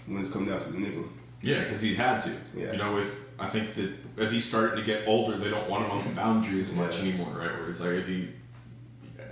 when 0.05 0.21
it's 0.21 0.29
coming 0.31 0.49
down 0.49 0.59
to 0.59 0.71
the 0.71 0.79
nickel. 0.79 1.05
Yeah, 1.41 1.63
because 1.63 1.81
he's 1.81 1.97
had 1.97 2.21
to. 2.21 2.31
Yeah. 2.55 2.71
You 2.71 2.77
know, 2.77 2.95
with 2.95 3.29
I 3.39 3.47
think 3.47 3.73
that 3.75 3.91
as 4.17 4.31
he's 4.31 4.45
starting 4.47 4.77
to 4.77 4.83
get 4.83 5.05
older, 5.07 5.37
they 5.37 5.49
don't 5.49 5.69
want 5.69 5.85
him 5.85 5.91
on 5.91 6.03
the 6.03 6.11
boundary 6.11 6.61
as 6.61 6.73
much 6.73 7.01
Yeah. 7.01 7.09
anymore, 7.09 7.33
right? 7.33 7.51
Where 7.51 7.69
it's 7.69 7.81
like 7.81 7.89
if 7.91 8.07
you, 8.07 8.29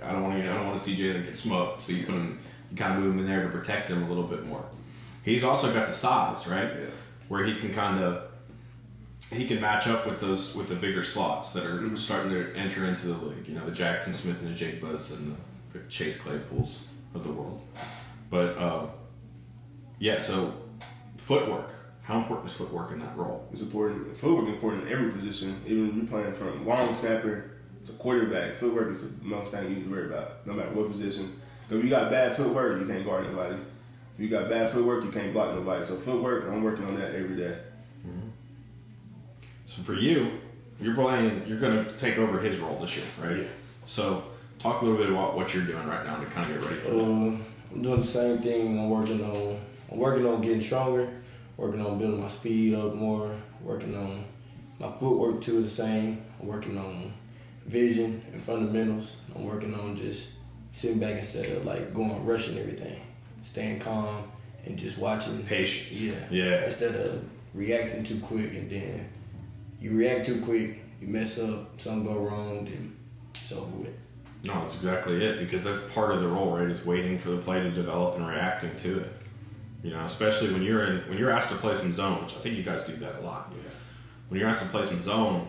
I 0.02 0.12
don't 0.12 0.22
want 0.22 0.36
to, 0.38 0.42
I 0.50 0.54
don't 0.54 0.66
want 0.66 0.78
to 0.78 0.84
see 0.84 0.94
Jalen 0.96 1.24
get 1.24 1.36
smoked, 1.36 1.80
so 1.82 1.92
you 1.92 2.04
put 2.04 2.14
him, 2.14 2.38
you 2.70 2.76
kind 2.76 2.94
of 2.94 3.00
move 3.00 3.14
him 3.14 3.20
in 3.20 3.26
there 3.26 3.44
to 3.44 3.48
protect 3.48 3.88
him 3.88 4.02
a 4.02 4.08
little 4.08 4.24
bit 4.24 4.44
more. 4.44 4.64
He's 5.22 5.44
also 5.44 5.72
got 5.72 5.86
the 5.86 5.92
size, 5.92 6.46
right? 6.46 6.70
Yeah. 6.78 6.86
Where 7.28 7.44
he 7.44 7.54
can 7.54 7.72
kind 7.72 8.02
of, 8.02 8.24
he 9.32 9.46
can 9.46 9.60
match 9.60 9.86
up 9.86 10.06
with 10.06 10.20
those 10.20 10.54
with 10.54 10.68
the 10.68 10.74
bigger 10.74 11.02
slots 11.02 11.52
that 11.52 11.64
are 11.64 11.78
Mm-hmm. 11.78 11.96
starting 11.96 12.32
to 12.32 12.54
enter 12.56 12.84
into 12.84 13.06
the 13.06 13.14
league. 13.26 13.46
You 13.48 13.54
know, 13.54 13.64
the 13.64 13.72
Jackson 13.72 14.12
Smith 14.12 14.40
and 14.42 14.50
the 14.50 14.54
Jake 14.54 14.80
Buzz 14.80 15.12
and 15.12 15.36
the, 15.72 15.78
the 15.78 15.84
Chase 15.88 16.18
Claypools 16.18 16.92
of 17.14 17.22
the 17.22 17.30
world. 17.32 17.62
But 18.30 18.56
uh, 18.58 18.86
yeah, 19.98 20.18
so 20.18 20.52
footwork. 21.16 21.70
How 22.02 22.18
important 22.18 22.50
is 22.50 22.56
footwork 22.56 22.90
in 22.90 22.98
that 22.98 23.16
role? 23.16 23.46
It's 23.52 23.62
important. 23.62 24.16
Footwork 24.16 24.48
is 24.48 24.54
important 24.54 24.86
in 24.88 24.92
every 24.92 25.12
position. 25.12 25.60
Even 25.66 25.88
if 25.90 25.94
you're 25.94 26.06
playing 26.06 26.32
from 26.32 26.66
long 26.66 26.92
snapper 26.92 27.52
to 27.86 27.92
quarterback, 27.92 28.56
footwork 28.56 28.90
is 28.90 29.16
the 29.18 29.24
most 29.24 29.52
thing 29.52 29.62
you 29.70 29.76
need 29.76 29.84
to 29.84 29.90
worry 29.90 30.06
about, 30.06 30.44
no 30.46 30.52
matter 30.52 30.70
what 30.70 30.90
position. 30.90 31.40
Because 31.68 31.78
if 31.78 31.84
you 31.84 31.90
got 31.90 32.10
bad 32.10 32.34
footwork, 32.36 32.80
you 32.80 32.86
can't 32.86 33.04
guard 33.04 33.24
nobody. 33.30 33.56
If 34.22 34.30
you 34.30 34.38
got 34.38 34.48
bad 34.48 34.70
footwork, 34.70 35.02
you 35.02 35.10
can't 35.10 35.32
block 35.32 35.52
nobody. 35.52 35.82
So 35.82 35.96
footwork, 35.96 36.46
I'm 36.46 36.62
working 36.62 36.84
on 36.84 36.94
that 36.94 37.12
every 37.12 37.34
day. 37.34 37.58
So 39.66 39.82
for 39.82 39.94
you, 39.94 40.38
you're 40.80 40.94
playing. 40.94 41.42
You're 41.48 41.58
going 41.58 41.84
to 41.84 41.96
take 41.96 42.18
over 42.18 42.38
his 42.38 42.56
role 42.60 42.78
this 42.78 42.96
year, 42.96 43.04
right? 43.20 43.38
Yeah. 43.38 43.48
So 43.84 44.22
talk 44.60 44.80
a 44.80 44.84
little 44.84 45.00
bit 45.00 45.10
about 45.10 45.34
what 45.34 45.52
you're 45.52 45.64
doing 45.64 45.88
right 45.88 46.06
now 46.06 46.14
to 46.14 46.26
kind 46.26 46.48
of 46.48 46.60
get 46.60 46.70
ready 46.70 46.80
for 46.82 46.90
that. 46.90 47.02
Um, 47.02 47.44
I'm 47.72 47.82
doing 47.82 47.98
the 47.98 48.06
same 48.06 48.38
thing. 48.38 48.78
I'm 48.78 48.90
working 48.90 49.24
on. 49.24 49.58
I'm 49.90 49.98
working 49.98 50.24
on 50.24 50.40
getting 50.40 50.60
stronger. 50.60 51.08
Working 51.56 51.84
on 51.84 51.98
building 51.98 52.20
my 52.20 52.28
speed 52.28 52.74
up 52.74 52.94
more. 52.94 53.28
Working 53.60 53.96
on 53.96 54.24
my 54.78 54.92
footwork 54.92 55.40
too. 55.40 55.62
The 55.62 55.68
same. 55.68 56.22
I'm 56.40 56.46
working 56.46 56.78
on 56.78 57.12
vision 57.66 58.22
and 58.32 58.40
fundamentals. 58.40 59.16
I'm 59.34 59.46
working 59.46 59.74
on 59.74 59.96
just 59.96 60.34
sitting 60.70 61.00
back 61.00 61.16
instead 61.16 61.46
of 61.56 61.64
like 61.64 61.92
going 61.92 62.24
rushing 62.24 62.56
everything. 62.56 63.00
Staying 63.42 63.80
calm 63.80 64.24
and 64.64 64.78
just 64.78 64.98
watching. 64.98 65.42
Patience. 65.44 66.00
Yeah. 66.00 66.14
Yeah. 66.30 66.64
Instead 66.64 66.94
of 66.94 67.24
reacting 67.54 68.04
too 68.04 68.18
quick 68.20 68.52
and 68.52 68.70
then 68.70 69.08
you 69.80 69.96
react 69.96 70.26
too 70.26 70.40
quick, 70.40 70.82
you 71.00 71.08
mess 71.08 71.38
up, 71.38 71.80
something 71.80 72.04
go 72.04 72.20
wrong, 72.20 72.64
then 72.64 72.96
it's 73.34 73.52
over 73.52 73.76
with. 73.76 73.98
No, 74.44 74.54
that's 74.54 74.74
exactly 74.74 75.24
it 75.24 75.38
because 75.38 75.64
that's 75.64 75.82
part 75.92 76.12
of 76.12 76.20
the 76.20 76.28
role, 76.28 76.56
right? 76.56 76.68
Is 76.68 76.84
waiting 76.84 77.18
for 77.18 77.30
the 77.30 77.38
play 77.38 77.62
to 77.62 77.70
develop 77.70 78.16
and 78.16 78.26
reacting 78.26 78.74
to 78.78 79.00
it. 79.00 79.12
You 79.82 79.90
know, 79.90 80.00
especially 80.04 80.52
when 80.52 80.62
you're 80.62 80.84
in 80.84 81.08
when 81.08 81.18
you're 81.18 81.30
asked 81.30 81.50
to 81.50 81.56
play 81.56 81.74
some 81.74 81.92
zone, 81.92 82.22
which 82.24 82.34
I 82.34 82.38
think 82.38 82.56
you 82.56 82.62
guys 82.62 82.84
do 82.84 82.94
that 82.96 83.16
a 83.16 83.20
lot. 83.20 83.52
Yeah. 83.52 83.70
When 84.28 84.40
you're 84.40 84.48
asked 84.48 84.62
to 84.62 84.68
play 84.68 84.84
some 84.84 85.02
zone, 85.02 85.48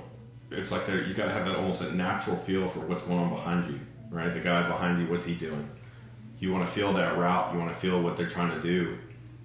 it's 0.52 0.72
like 0.72 0.88
you 0.88 1.14
got 1.14 1.26
to 1.26 1.32
have 1.32 1.46
that 1.46 1.56
almost 1.56 1.82
that 1.82 1.94
natural 1.94 2.36
feel 2.36 2.68
for 2.68 2.80
what's 2.82 3.04
going 3.04 3.20
on 3.20 3.30
behind 3.30 3.72
you, 3.72 3.80
right? 4.10 4.34
The 4.34 4.40
guy 4.40 4.68
behind 4.68 5.02
you, 5.02 5.08
what's 5.08 5.26
he 5.26 5.36
doing? 5.36 5.70
You 6.40 6.52
want 6.52 6.66
to 6.66 6.72
feel 6.72 6.94
that 6.94 7.18
route. 7.18 7.54
You 7.54 7.60
want 7.60 7.72
to 7.72 7.80
feel 7.80 8.02
what 8.02 8.18
they're 8.18 8.28
trying 8.28 8.52
to 8.52 8.62
do, 8.62 8.98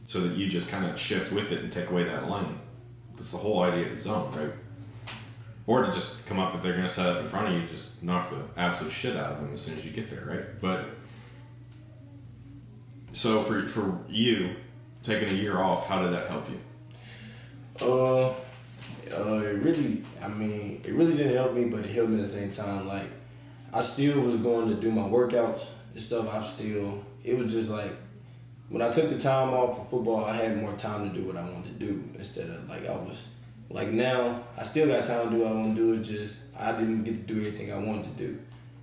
so 0.05 0.21
that 0.21 0.37
you 0.37 0.49
just 0.49 0.71
kind 0.71 0.85
of 0.85 0.99
shift 0.99 1.33
with 1.33 1.53
it 1.53 1.63
and 1.63 1.73
take 1.73 1.91
away 1.91 2.05
that 2.05 2.29
lane. 2.31 2.59
That's 3.17 3.33
the 3.33 3.39
whole 3.39 3.63
idea 3.63 3.93
of 3.93 4.01
zone, 4.01 4.33
right? 4.33 4.53
Or 5.67 5.85
to 5.85 5.93
just 5.93 6.27
come 6.27 6.39
up 6.39 6.55
if 6.55 6.63
they're 6.63 6.73
going 6.73 6.87
to 6.87 6.93
set 6.93 7.07
up 7.07 7.21
in 7.21 7.29
front 7.29 7.49
of 7.49 7.55
you, 7.55 7.69
just 7.69 8.03
knock 8.03 8.31
the 8.31 8.61
absolute 8.61 8.91
shit 8.91 9.17
out 9.17 9.33
of 9.33 9.41
them 9.41 9.53
as 9.53 9.61
soon 9.61 9.77
as 9.77 9.85
you 9.85 9.91
get 9.91 10.09
there, 10.09 10.25
right? 10.25 10.61
But 10.61 10.87
so 13.13 13.43
for 13.43 13.67
for 13.69 13.99
you 14.09 14.57
taking 15.03 15.29
a 15.29 15.33
year 15.33 15.59
off, 15.59 15.87
how 15.87 16.03
did 16.03 16.13
that 16.13 16.29
help 16.29 16.49
you? 16.49 16.61
Uh, 17.81 18.29
uh, 19.15 19.39
it 19.39 19.63
really, 19.63 20.03
I 20.23 20.29
mean, 20.29 20.81
it 20.85 20.93
really 20.93 21.17
didn't 21.17 21.35
help 21.35 21.55
me, 21.55 21.67
but 21.67 21.85
it 21.85 21.91
helped 21.91 22.11
me 22.11 22.17
at 22.17 22.27
the 22.27 22.29
same 22.29 22.51
time. 22.51 22.89
Like, 22.89 23.11
I 23.73 23.81
still 23.81 24.21
was 24.21 24.37
going 24.37 24.69
to 24.69 24.75
do 24.75 24.91
my 24.91 25.03
workouts 25.03 25.71
and 25.93 26.03
stuff. 26.03 26.33
I've 26.33 26.45
still, 26.45 27.05
it 27.25 27.37
was 27.37 27.53
just 27.53 27.71
like, 27.71 27.93
when 28.69 28.83
I 28.83 28.91
took 28.91 29.09
the 29.09 29.19
time 29.19 29.51
off 29.51 29.79
for 29.79 29.85
football, 29.85 30.25
I 30.25 30.35
had 30.35 30.61
more 30.61 30.75
time 30.75 31.09
to 31.09 31.15
do 31.15 31.27
what 31.27 31.37
I 31.37 31.43
wanted 31.43 31.65
to 31.79 31.87
do 31.87 32.05
instead 32.17 32.51
of 32.51 32.69
like 32.69 32.87
I 32.87 32.93
was, 32.93 33.29
like 33.71 33.89
now, 33.89 34.43
I 34.59 34.63
still 34.63 34.89
got 34.89 35.05
time 35.05 35.31
to 35.31 35.37
do 35.37 35.43
what 35.43 35.53
I 35.53 35.55
want 35.55 35.77
to 35.77 35.83
do. 35.83 35.95
It's 35.95 36.09
just 36.09 36.37
I 36.59 36.73
didn't 36.73 37.05
get 37.05 37.27
to 37.27 37.35
do 37.35 37.41
everything 37.41 37.73
I 37.73 37.79
wanted 37.79 38.05
to 38.05 38.25
do. 38.27 38.39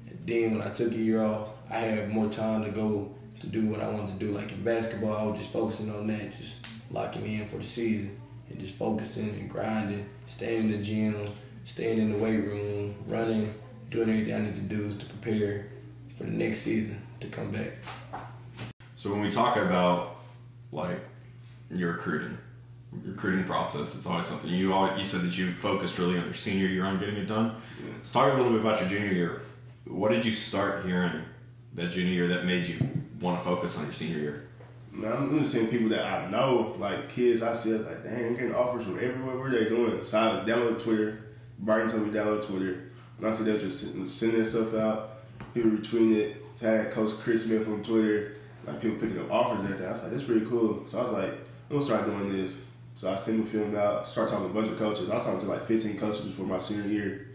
And 0.08 0.20
then 0.26 0.58
when 0.58 0.68
I 0.68 0.72
took 0.72 0.92
a 0.92 0.98
year 0.98 1.24
off, 1.24 1.50
I 1.70 1.78
had 1.78 2.10
more 2.10 2.30
time 2.30 2.64
to 2.64 2.70
go 2.70 3.12
to 3.40 3.48
do 3.48 3.68
what 3.68 3.82
I 3.82 3.90
wanted 3.90 4.20
to 4.20 4.26
do. 4.26 4.32
Like 4.32 4.52
in 4.52 4.64
basketball, 4.64 5.16
I 5.16 5.24
was 5.24 5.40
just 5.40 5.52
focusing 5.52 5.94
on 5.94 6.08
that, 6.08 6.32
just 6.38 6.66
locking 6.92 7.26
in 7.26 7.46
for 7.48 7.58
the 7.58 7.64
season 7.64 8.20
and 8.50 8.60
just 8.60 8.76
focusing 8.76 9.30
and 9.30 9.50
grinding, 9.50 10.08
staying 10.28 10.66
in 10.66 10.72
the 10.72 10.78
gym, 10.78 11.16
staying 11.66 12.00
in 12.00 12.12
the 12.12 12.18
weight 12.18 12.38
room, 12.38 12.96
running, 13.08 13.54
doing 13.90 14.10
everything 14.10 14.34
I 14.36 14.40
need 14.40 14.56
to 14.56 14.62
do 14.62 14.94
to 14.94 15.06
prepare 15.06 15.68
for 16.16 16.24
the 16.24 16.32
next 16.32 16.60
season 16.60 17.02
to 17.20 17.28
come 17.28 17.52
back. 17.52 17.74
So 18.96 19.12
when 19.12 19.22
we 19.22 19.30
talk 19.30 19.58
about 19.58 20.18
like 20.72 21.00
your 21.70 21.94
recruiting, 21.94 22.38
recruiting 23.04 23.44
process, 23.44 23.96
it's 23.96 24.06
always 24.06 24.26
something 24.26 24.50
you 24.50 24.74
all 24.74 24.98
you 24.98 25.06
said 25.06 25.22
that 25.22 25.38
you 25.38 25.52
focused 25.52 26.00
really 26.00 26.18
on 26.18 26.26
your 26.26 26.34
senior 26.34 26.68
year 26.68 26.86
on 26.86 27.00
getting 27.00 27.18
it 27.18 27.26
done. 27.26 27.56
Let's 27.98 28.12
talk 28.12 28.32
a 28.32 28.36
little 28.36 28.52
bit 28.52 28.62
about 28.62 28.80
your 28.80 28.90
junior 28.90 29.14
year. 29.14 29.42
What 29.86 30.12
did 30.12 30.26
you 30.26 30.32
start 30.32 30.86
hearing 30.86 31.24
that 31.74 31.92
junior 31.92 32.14
year 32.14 32.28
that 32.28 32.46
made 32.46 32.68
you 32.68 32.78
want 33.20 33.38
to 33.38 33.44
focus 33.44 33.78
on 33.78 33.84
your 33.84 33.94
senior 33.94 34.20
year? 34.20 34.48
Man, 34.92 35.12
I'm 35.12 35.38
just 35.40 35.52
seeing 35.52 35.68
people 35.68 35.90
that 35.90 36.06
I 36.06 36.32
know, 36.32 36.74
like 36.80 37.10
kids 37.10 37.44
I 37.44 37.52
see, 37.52 37.74
like, 37.74 38.02
dang, 38.02 38.28
I'm 38.28 38.34
getting 38.36 38.56
offers 38.56 38.86
from 38.86 38.96
everywhere. 38.96 39.38
What 39.38 39.48
are 39.48 39.52
they 39.52 39.68
doing? 39.68 40.06
So 40.06 40.18
I 40.18 40.50
download 40.50 40.82
Twitter. 40.82 41.20
Brighton 41.60 41.90
told 41.90 42.04
me 42.08 42.14
to 42.14 42.18
download 42.18 42.46
Twitter. 42.46 42.92
And 43.18 43.28
I 43.28 43.32
see 43.32 43.44
they're 43.44 43.58
just 43.58 43.82
sitting, 43.82 44.08
sending 44.08 44.46
stuff 44.46 44.74
out. 44.74 45.15
People 45.56 45.72
retweeting 45.72 46.18
it. 46.18 46.58
Tag 46.58 46.92
Coach 46.92 47.12
Chris 47.22 47.46
Smith 47.46 47.68
on 47.68 47.82
Twitter. 47.82 48.36
Like 48.68 48.82
people 48.82 48.98
picking 48.98 49.20
up 49.20 49.32
offers 49.32 49.60
and 49.60 49.70
everything. 49.70 49.88
I 49.88 49.92
was 49.92 50.04
like, 50.04 50.12
that's 50.12 50.24
pretty 50.24 50.46
cool. 50.46 50.86
So 50.86 51.00
I 51.00 51.04
was 51.04 51.12
like, 51.14 51.32
I'm 51.32 51.78
gonna 51.78 51.82
start 51.82 52.06
doing 52.06 52.30
this. 52.30 52.58
So 52.96 53.12
I 53.12 53.16
sent 53.16 53.44
the 53.44 53.50
film 53.50 53.76
out, 53.76 54.08
start 54.08 54.30
talking 54.30 54.46
to 54.46 54.52
a 54.52 54.54
bunch 54.54 54.72
of 54.72 54.78
coaches. 54.78 55.10
I 55.10 55.16
was 55.16 55.24
talking 55.24 55.40
to 55.40 55.46
like 55.46 55.64
15 55.64 55.98
coaches 55.98 56.22
before 56.22 56.46
my 56.46 56.60
senior 56.60 56.88
year. 56.88 57.28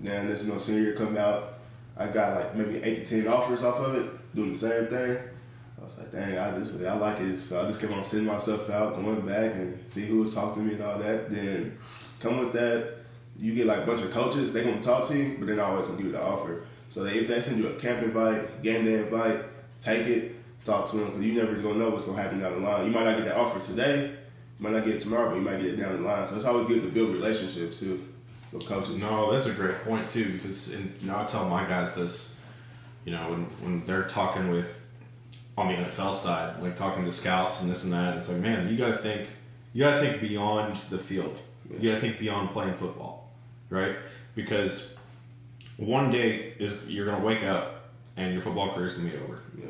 Then 0.00 0.28
this 0.28 0.44
you 0.44 0.52
know 0.52 0.58
senior 0.58 0.82
year 0.82 0.94
come 0.94 1.16
out, 1.16 1.60
I 1.96 2.08
got 2.08 2.36
like 2.36 2.54
maybe 2.56 2.82
eight 2.82 3.06
to 3.06 3.22
ten 3.22 3.32
offers 3.32 3.62
off 3.62 3.78
of 3.80 3.94
it, 3.94 4.34
doing 4.34 4.52
the 4.52 4.58
same 4.58 4.86
thing. 4.88 5.16
I 5.80 5.84
was 5.84 5.96
like, 5.96 6.12
dang, 6.12 6.38
I 6.38 6.58
just 6.58 6.74
I 6.82 6.94
like 6.94 7.20
it. 7.20 7.38
So 7.38 7.62
I 7.62 7.66
just 7.66 7.80
kept 7.80 7.92
on 7.92 8.04
sending 8.04 8.30
myself 8.30 8.68
out, 8.68 8.96
going 8.96 9.26
back 9.26 9.54
and 9.54 9.88
see 9.88 10.04
who 10.04 10.20
was 10.20 10.34
talking 10.34 10.62
to 10.62 10.68
me 10.68 10.74
and 10.74 10.82
all 10.82 10.98
that. 10.98 11.30
Then 11.30 11.78
come 12.20 12.38
with 12.38 12.52
that, 12.52 12.96
you 13.38 13.54
get 13.54 13.66
like 13.66 13.78
a 13.78 13.86
bunch 13.86 14.02
of 14.02 14.10
coaches, 14.10 14.52
they 14.52 14.62
gonna 14.62 14.82
talk 14.82 15.08
to 15.08 15.16
you, 15.16 15.36
but 15.38 15.46
they're 15.46 15.56
not 15.56 15.70
always 15.70 15.86
gonna 15.86 15.98
give 15.98 16.06
you 16.06 16.12
the 16.12 16.22
offer. 16.22 16.64
So 16.92 17.04
they, 17.04 17.20
if 17.20 17.26
they 17.26 17.40
send 17.40 17.58
you 17.58 17.68
a 17.68 17.72
camp 17.76 18.02
invite, 18.02 18.62
game 18.62 18.84
day 18.84 18.98
invite, 18.98 19.42
take 19.78 20.06
it, 20.06 20.36
talk 20.62 20.84
to 20.90 20.98
them 20.98 21.06
because 21.06 21.22
you 21.22 21.32
never 21.32 21.54
gonna 21.54 21.78
know 21.78 21.88
what's 21.88 22.04
gonna 22.04 22.20
happen 22.20 22.38
down 22.38 22.60
the 22.60 22.68
line. 22.68 22.84
You 22.84 22.92
might 22.92 23.04
not 23.04 23.16
get 23.16 23.24
that 23.24 23.36
offer 23.38 23.58
today, 23.66 24.10
you 24.10 24.62
might 24.62 24.74
not 24.74 24.84
get 24.84 24.96
it 24.96 25.00
tomorrow, 25.00 25.30
but 25.30 25.36
you 25.36 25.40
might 25.40 25.56
get 25.56 25.70
it 25.70 25.76
down 25.76 26.02
the 26.02 26.06
line. 26.06 26.26
So 26.26 26.36
it's 26.36 26.44
always 26.44 26.66
good 26.66 26.82
to 26.82 26.88
build 26.88 27.14
relationships 27.14 27.80
too 27.80 28.06
with 28.52 28.68
coaches. 28.68 29.00
No, 29.00 29.32
that's 29.32 29.46
a 29.46 29.54
great 29.54 29.76
point 29.84 30.10
too 30.10 30.34
because 30.34 30.74
and, 30.74 30.94
you 31.00 31.06
know 31.06 31.18
I 31.18 31.24
tell 31.24 31.48
my 31.48 31.66
guys 31.66 31.96
this, 31.96 32.36
you 33.06 33.12
know 33.12 33.30
when 33.30 33.44
when 33.62 33.86
they're 33.86 34.08
talking 34.08 34.50
with 34.50 34.84
on 35.56 35.68
the 35.68 35.82
NFL 35.82 36.14
side, 36.14 36.62
like 36.62 36.76
talking 36.76 37.06
to 37.06 37.12
scouts 37.12 37.62
and 37.62 37.70
this 37.70 37.84
and 37.84 37.92
that, 37.94 38.18
it's 38.18 38.28
like 38.28 38.42
man, 38.42 38.68
you 38.68 38.76
got 38.76 38.88
to 38.88 38.98
think 38.98 39.30
you 39.72 39.82
got 39.82 39.98
to 39.98 40.00
think 40.00 40.20
beyond 40.20 40.76
the 40.90 40.98
field. 40.98 41.38
You 41.70 41.90
got 41.90 41.94
to 41.94 42.00
think 42.02 42.18
beyond 42.18 42.50
playing 42.50 42.74
football, 42.74 43.30
right? 43.70 43.96
Because 44.34 44.98
one 45.86 46.10
day 46.10 46.54
is 46.58 46.88
you're 46.88 47.06
gonna 47.06 47.24
wake 47.24 47.44
up 47.44 47.90
and 48.16 48.32
your 48.32 48.42
football 48.42 48.72
career 48.72 48.86
is 48.86 48.94
gonna 48.94 49.10
be 49.10 49.16
over. 49.16 49.40
Yeah. 49.58 49.66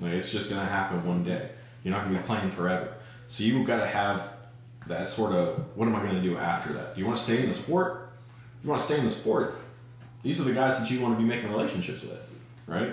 Like 0.00 0.12
it's 0.12 0.30
just 0.30 0.50
gonna 0.50 0.64
happen 0.64 1.04
one 1.06 1.24
day. 1.24 1.50
You're 1.82 1.94
not 1.94 2.04
gonna 2.04 2.18
be 2.18 2.24
playing 2.24 2.50
forever. 2.50 2.94
So 3.28 3.44
you've 3.44 3.66
got 3.66 3.80
to 3.80 3.86
have 3.86 4.34
that 4.86 5.08
sort 5.08 5.32
of 5.32 5.64
what 5.76 5.88
am 5.88 5.96
I 5.96 6.02
gonna 6.02 6.22
do 6.22 6.36
after 6.36 6.72
that? 6.74 6.94
Do 6.94 7.00
you 7.00 7.06
want 7.06 7.18
to 7.18 7.24
stay 7.24 7.42
in 7.42 7.48
the 7.48 7.54
sport? 7.54 8.10
You 8.62 8.70
want 8.70 8.80
to 8.80 8.86
stay 8.86 8.98
in 8.98 9.04
the 9.04 9.10
sport. 9.10 9.56
These 10.22 10.40
are 10.40 10.44
the 10.44 10.52
guys 10.52 10.78
that 10.78 10.90
you 10.90 11.00
want 11.00 11.16
to 11.16 11.22
be 11.22 11.28
making 11.28 11.50
relationships 11.50 12.02
with, 12.02 12.34
right? 12.66 12.92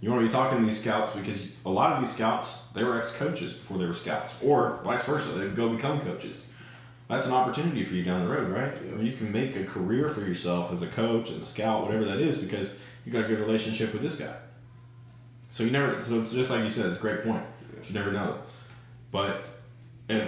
You 0.00 0.10
want 0.10 0.22
to 0.22 0.26
be 0.26 0.32
talking 0.32 0.58
to 0.58 0.64
these 0.64 0.80
scouts 0.80 1.14
because 1.16 1.52
a 1.66 1.70
lot 1.70 1.92
of 1.92 2.00
these 2.00 2.12
scouts 2.12 2.68
they 2.68 2.84
were 2.84 2.98
ex 2.98 3.16
coaches 3.16 3.54
before 3.54 3.78
they 3.78 3.86
were 3.86 3.94
scouts, 3.94 4.36
or 4.42 4.80
vice 4.84 5.04
versa. 5.04 5.30
They 5.30 5.48
go 5.48 5.68
become 5.68 6.00
coaches. 6.00 6.52
That's 7.08 7.26
an 7.26 7.32
opportunity 7.32 7.84
for 7.84 7.94
you 7.94 8.04
down 8.04 8.26
the 8.26 8.30
road, 8.30 8.48
right? 8.50 8.76
I 8.76 8.96
mean, 8.96 9.06
you 9.06 9.16
can 9.16 9.32
make 9.32 9.56
a 9.56 9.64
career 9.64 10.10
for 10.10 10.20
yourself 10.20 10.70
as 10.72 10.82
a 10.82 10.86
coach, 10.86 11.30
as 11.30 11.40
a 11.40 11.44
scout, 11.44 11.84
whatever 11.84 12.04
that 12.04 12.18
is, 12.18 12.36
because 12.38 12.78
you 13.04 13.12
got 13.12 13.24
a 13.24 13.28
good 13.28 13.40
relationship 13.40 13.94
with 13.94 14.02
this 14.02 14.18
guy. 14.18 14.34
So 15.50 15.64
you 15.64 15.70
never. 15.70 15.98
So 16.00 16.20
it's 16.20 16.32
just 16.32 16.50
like 16.50 16.62
you 16.62 16.70
said. 16.70 16.86
It's 16.86 16.98
a 16.98 17.00
great 17.00 17.24
point. 17.24 17.42
You 17.86 17.94
never 17.94 18.12
know, 18.12 18.38
but 19.10 19.46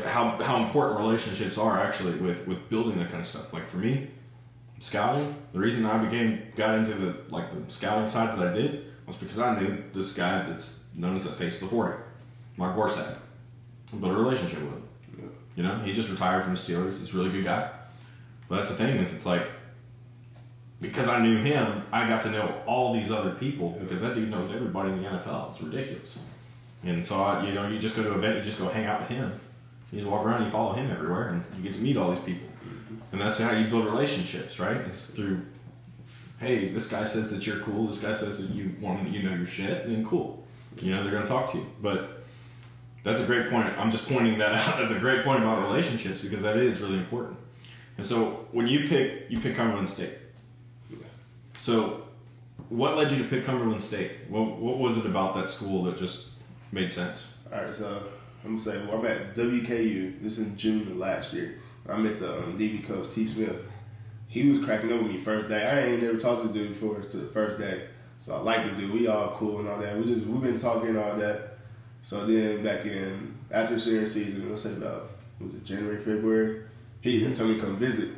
how 0.05 0.31
how 0.43 0.65
important 0.65 0.99
relationships 0.99 1.59
are 1.59 1.79
actually 1.79 2.15
with 2.17 2.47
with 2.47 2.69
building 2.71 2.99
that 2.99 3.11
kind 3.11 3.21
of 3.21 3.27
stuff. 3.27 3.53
Like 3.53 3.67
for 3.67 3.77
me, 3.77 4.09
scouting. 4.79 5.35
The 5.53 5.59
reason 5.59 5.85
I 5.85 6.03
became 6.03 6.43
got 6.57 6.75
into 6.75 6.95
the 6.95 7.17
like 7.29 7.51
the 7.51 7.71
scouting 7.71 8.09
side 8.09 8.39
that 8.39 8.49
I 8.49 8.53
did 8.53 8.87
was 9.07 9.17
because 9.17 9.39
I 9.39 9.61
knew 9.61 9.85
this 9.93 10.15
guy 10.15 10.43
that's 10.45 10.85
known 10.95 11.17
as 11.17 11.25
the 11.25 11.33
face 11.33 11.57
of 11.57 11.69
the 11.69 11.77
forty, 11.77 12.03
Mark 12.57 12.77
Gorscak. 12.77 13.15
I 13.93 13.97
built 13.97 14.13
a 14.13 14.17
relationship 14.17 14.61
with 14.61 14.73
him. 14.73 14.89
You 15.57 15.63
know, 15.63 15.79
he 15.81 15.93
just 15.93 16.09
retired 16.11 16.45
from 16.45 16.55
the 16.55 16.59
Steelers. 16.59 17.01
He's 17.01 17.15
a 17.15 17.17
really 17.17 17.31
good 17.31 17.45
guy. 17.45 17.71
But 18.49 18.57
that's 18.57 18.69
the 18.69 18.75
thing 18.75 18.97
is, 18.97 19.15
it's 19.15 19.27
like 19.27 19.43
because 20.81 21.09
I 21.09 21.21
knew 21.21 21.39
him, 21.39 21.83
I 21.93 22.09
got 22.09 22.23
to 22.23 22.31
know 22.31 22.63
all 22.67 22.95
these 22.95 23.13
other 23.13 23.33
people 23.33 23.77
because 23.81 24.01
that 24.01 24.15
dude 24.15 24.31
knows 24.31 24.51
everybody 24.51 24.91
in 24.91 25.03
the 25.03 25.09
NFL. 25.09 25.51
It's 25.51 25.61
ridiculous. 25.61 26.31
And 26.85 27.07
so, 27.07 27.21
I, 27.23 27.47
you 27.47 27.53
know, 27.53 27.69
you 27.69 27.79
just 27.79 27.97
go 27.97 28.03
to 28.03 28.13
an 28.13 28.19
event, 28.19 28.39
you 28.39 28.43
just 28.43 28.59
go 28.59 28.69
hang 28.69 28.87
out 28.87 29.01
with 29.01 29.11
him. 29.11 29.39
You 29.93 30.01
just 30.01 30.11
walk 30.11 30.25
around, 30.25 30.45
you 30.45 30.51
follow 30.51 30.73
him 30.73 30.91
everywhere, 30.91 31.29
and 31.29 31.45
you 31.57 31.63
get 31.63 31.75
to 31.75 31.81
meet 31.81 31.97
all 31.97 32.11
these 32.11 32.21
people. 32.21 32.49
And 33.13 33.21
that's 33.21 33.39
how 33.39 33.51
you 33.53 33.67
build 33.67 33.85
relationships, 33.85 34.59
right? 34.59 34.79
It's 34.79 35.11
through, 35.11 35.43
hey, 36.39 36.69
this 36.69 36.91
guy 36.91 37.05
says 37.05 37.31
that 37.33 37.47
you're 37.47 37.59
cool. 37.59 37.89
This 37.89 38.01
guy 38.01 38.13
says 38.13 38.41
that 38.41 38.55
you 38.55 38.75
want 38.81 39.09
you 39.09 39.23
know 39.23 39.35
your 39.35 39.47
shit, 39.47 39.85
and 39.87 40.07
cool. 40.07 40.47
You 40.81 40.95
know 40.95 41.03
they're 41.03 41.13
gonna 41.13 41.27
talk 41.27 41.51
to 41.53 41.59
you. 41.59 41.67
But 41.83 42.23
that's 43.03 43.21
a 43.21 43.25
great 43.25 43.51
point. 43.51 43.67
I'm 43.79 43.91
just 43.91 44.09
pointing 44.09 44.39
that 44.39 44.53
out. 44.53 44.77
That's 44.79 44.93
a 44.93 44.99
great 44.99 45.25
point 45.25 45.43
about 45.43 45.63
relationships 45.63 46.21
because 46.21 46.43
that 46.43 46.57
is 46.59 46.81
really 46.81 46.99
important. 46.99 47.39
And 47.97 48.07
so 48.07 48.47
when 48.53 48.67
you 48.67 48.89
pick, 48.89 49.31
you 49.31 49.41
pick 49.41 49.57
Cumberland 49.57 49.89
State. 49.89 50.19
So, 51.59 52.05
what 52.71 52.97
led 52.97 53.11
you 53.11 53.19
to 53.19 53.29
pick 53.29 53.45
Cumberland 53.45 53.83
State? 53.83 54.13
What, 54.29 54.57
what 54.57 54.79
was 54.79 54.97
it 54.97 55.05
about 55.05 55.35
that 55.35 55.51
school 55.51 55.85
that 55.85 55.99
just 55.99 56.33
made 56.73 56.91
sense? 56.91 57.35
All 57.53 57.61
right, 57.61 57.75
so 57.75 58.03
I'm 58.45 58.57
gonna 58.57 58.61
say, 58.61 58.83
well, 58.87 58.99
I'm 58.99 59.07
at 59.07 59.35
WKU. 59.35 60.23
This 60.23 60.39
is 60.39 60.47
in 60.47 60.57
June 60.57 60.83
of 60.83 60.97
last 60.97 61.35
year. 61.35 61.59
I 61.89 61.97
met 61.97 62.19
the 62.19 62.39
um, 62.39 62.59
DB 62.59 62.87
coach 62.87 63.13
T. 63.15 63.25
Smith. 63.25 63.57
He 64.29 64.49
was 64.49 64.65
cracking 64.65 64.93
up 64.93 65.03
with 65.03 65.11
me 65.11 65.19
first 65.19 65.49
day. 65.49 65.67
I 65.67 65.93
ain't 65.93 66.03
never 66.03 66.17
talked 66.17 66.43
to 66.43 66.49
this 66.49 66.55
dude 66.55 66.69
before 66.71 67.01
to 67.01 67.17
the 67.17 67.27
first 67.33 67.59
day, 67.59 67.89
so 68.19 68.35
I 68.35 68.39
like 68.39 68.63
this 68.63 68.77
dude. 68.77 68.93
We 68.93 69.09
all 69.09 69.33
cool 69.33 69.59
and 69.59 69.69
all 69.69 69.79
that. 69.79 69.99
We 69.99 70.05
just 70.05 70.25
we've 70.25 70.41
been 70.41 70.59
talking 70.59 70.97
all 70.97 71.17
that. 71.17 71.50
So 72.03 72.27
then 72.27 72.63
back 72.63 72.85
in 72.87 73.35
after 73.51 73.79
senior 73.79 74.07
season, 74.07 74.49
let's 74.49 74.63
say 74.63 74.73
about 74.73 75.11
was 75.41 75.55
it 75.55 75.65
January 75.65 75.99
February, 75.99 76.63
he 77.01 77.25
he 77.25 77.35
told 77.35 77.51
me 77.51 77.57
to 77.57 77.63
come 77.63 77.77
visit. 77.77 78.11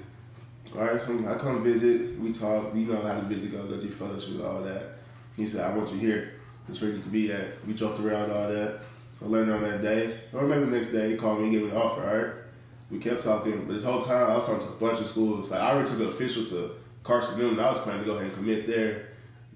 All 0.74 0.84
right, 0.84 1.00
so 1.00 1.18
I 1.28 1.34
come 1.34 1.62
visit. 1.62 2.18
We 2.18 2.32
talk. 2.32 2.72
We 2.72 2.84
know 2.84 3.00
how 3.00 3.14
the 3.14 3.26
visit 3.26 3.52
goes. 3.52 3.68
Go 3.68 3.90
photos 3.90 4.28
with 4.28 4.44
all 4.44 4.62
that. 4.62 4.98
He 5.36 5.46
said, 5.46 5.70
"I 5.70 5.76
want 5.76 5.90
you 5.92 5.98
here. 5.98 6.34
That's 6.66 6.80
where 6.80 6.90
you 6.90 7.02
to 7.02 7.08
be 7.08 7.30
at." 7.32 7.64
We 7.66 7.74
joked 7.74 8.00
around 8.00 8.30
all 8.30 8.48
that. 8.48 8.80
So 9.18 9.26
learned 9.26 9.52
on 9.52 9.62
that 9.62 9.82
day, 9.82 10.18
or 10.32 10.46
maybe 10.46 10.64
the 10.64 10.70
next 10.70 10.92
day, 10.92 11.10
he 11.10 11.16
called 11.16 11.40
me, 11.40 11.44
and 11.44 11.52
gave 11.52 11.62
me 11.62 11.70
an 11.70 11.76
offer. 11.76 12.08
All 12.08 12.16
right, 12.16 12.34
we 12.90 12.98
kept 12.98 13.22
talking, 13.22 13.66
but 13.66 13.74
this 13.74 13.84
whole 13.84 14.00
time 14.00 14.30
I 14.30 14.34
was 14.34 14.46
talking 14.46 14.66
to 14.66 14.72
a 14.72 14.76
bunch 14.76 15.00
of 15.00 15.06
schools. 15.06 15.50
Like 15.50 15.60
I 15.60 15.72
already 15.72 15.90
took 15.90 16.00
an 16.00 16.08
official 16.08 16.44
to 16.46 16.72
Carson 17.02 17.38
Newman. 17.38 17.60
I 17.60 17.68
was 17.68 17.78
planning 17.78 18.04
to 18.04 18.06
go 18.06 18.12
ahead 18.12 18.26
and 18.26 18.34
commit 18.34 18.66
there. 18.66 19.08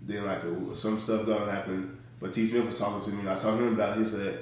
Then 0.02 0.26
like 0.26 0.42
some 0.74 1.00
stuff 1.00 1.26
gonna 1.26 1.50
happen, 1.50 1.95
but 2.20 2.32
T 2.32 2.46
Smith 2.46 2.66
was 2.66 2.78
talking 2.78 3.00
to 3.00 3.10
me. 3.12 3.20
and 3.20 3.28
I 3.30 3.34
told 3.38 3.60
him 3.60 3.74
about. 3.74 3.96
it. 3.96 4.00
He 4.00 4.04
said, 4.06 4.38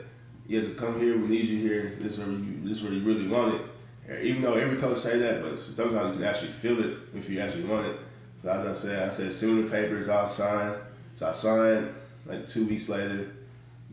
yeah, 0.47 0.61
just 0.61 0.77
come 0.77 0.99
here. 0.99 1.17
We 1.19 1.27
need 1.29 1.47
you 1.47 1.59
here. 1.59 1.97
This 1.99 2.19
is 2.19 2.19
where 2.21 2.29
you, 2.29 2.61
this 2.63 2.79
is 2.79 2.83
where 2.85 2.93
you 2.93 3.03
really 3.03 3.27
want 3.29 3.55
it. 3.55 4.23
Even 4.27 4.43
though 4.43 4.55
every 4.55 4.77
coach 4.77 4.99
say 4.99 5.19
that, 5.19 5.43
but 5.43 5.57
sometimes 5.57 6.11
you 6.13 6.21
can 6.21 6.25
actually 6.25 6.51
feel 6.53 6.79
it 6.85 6.99
if 7.15 7.29
you 7.31 7.41
actually 7.41 7.65
want 7.65 7.87
it. 7.87 7.97
So 8.43 8.51
as 8.51 8.67
I 8.67 8.89
said, 8.89 9.09
I 9.09 9.11
said 9.11 9.33
send 9.33 9.57
me 9.57 9.63
the 9.63 9.71
papers. 9.71 10.09
I'll 10.09 10.27
sign. 10.27 10.75
So 11.15 11.29
I 11.29 11.33
signed. 11.33 11.95
Like 12.27 12.47
two 12.47 12.67
weeks 12.67 12.89
later, 12.89 13.33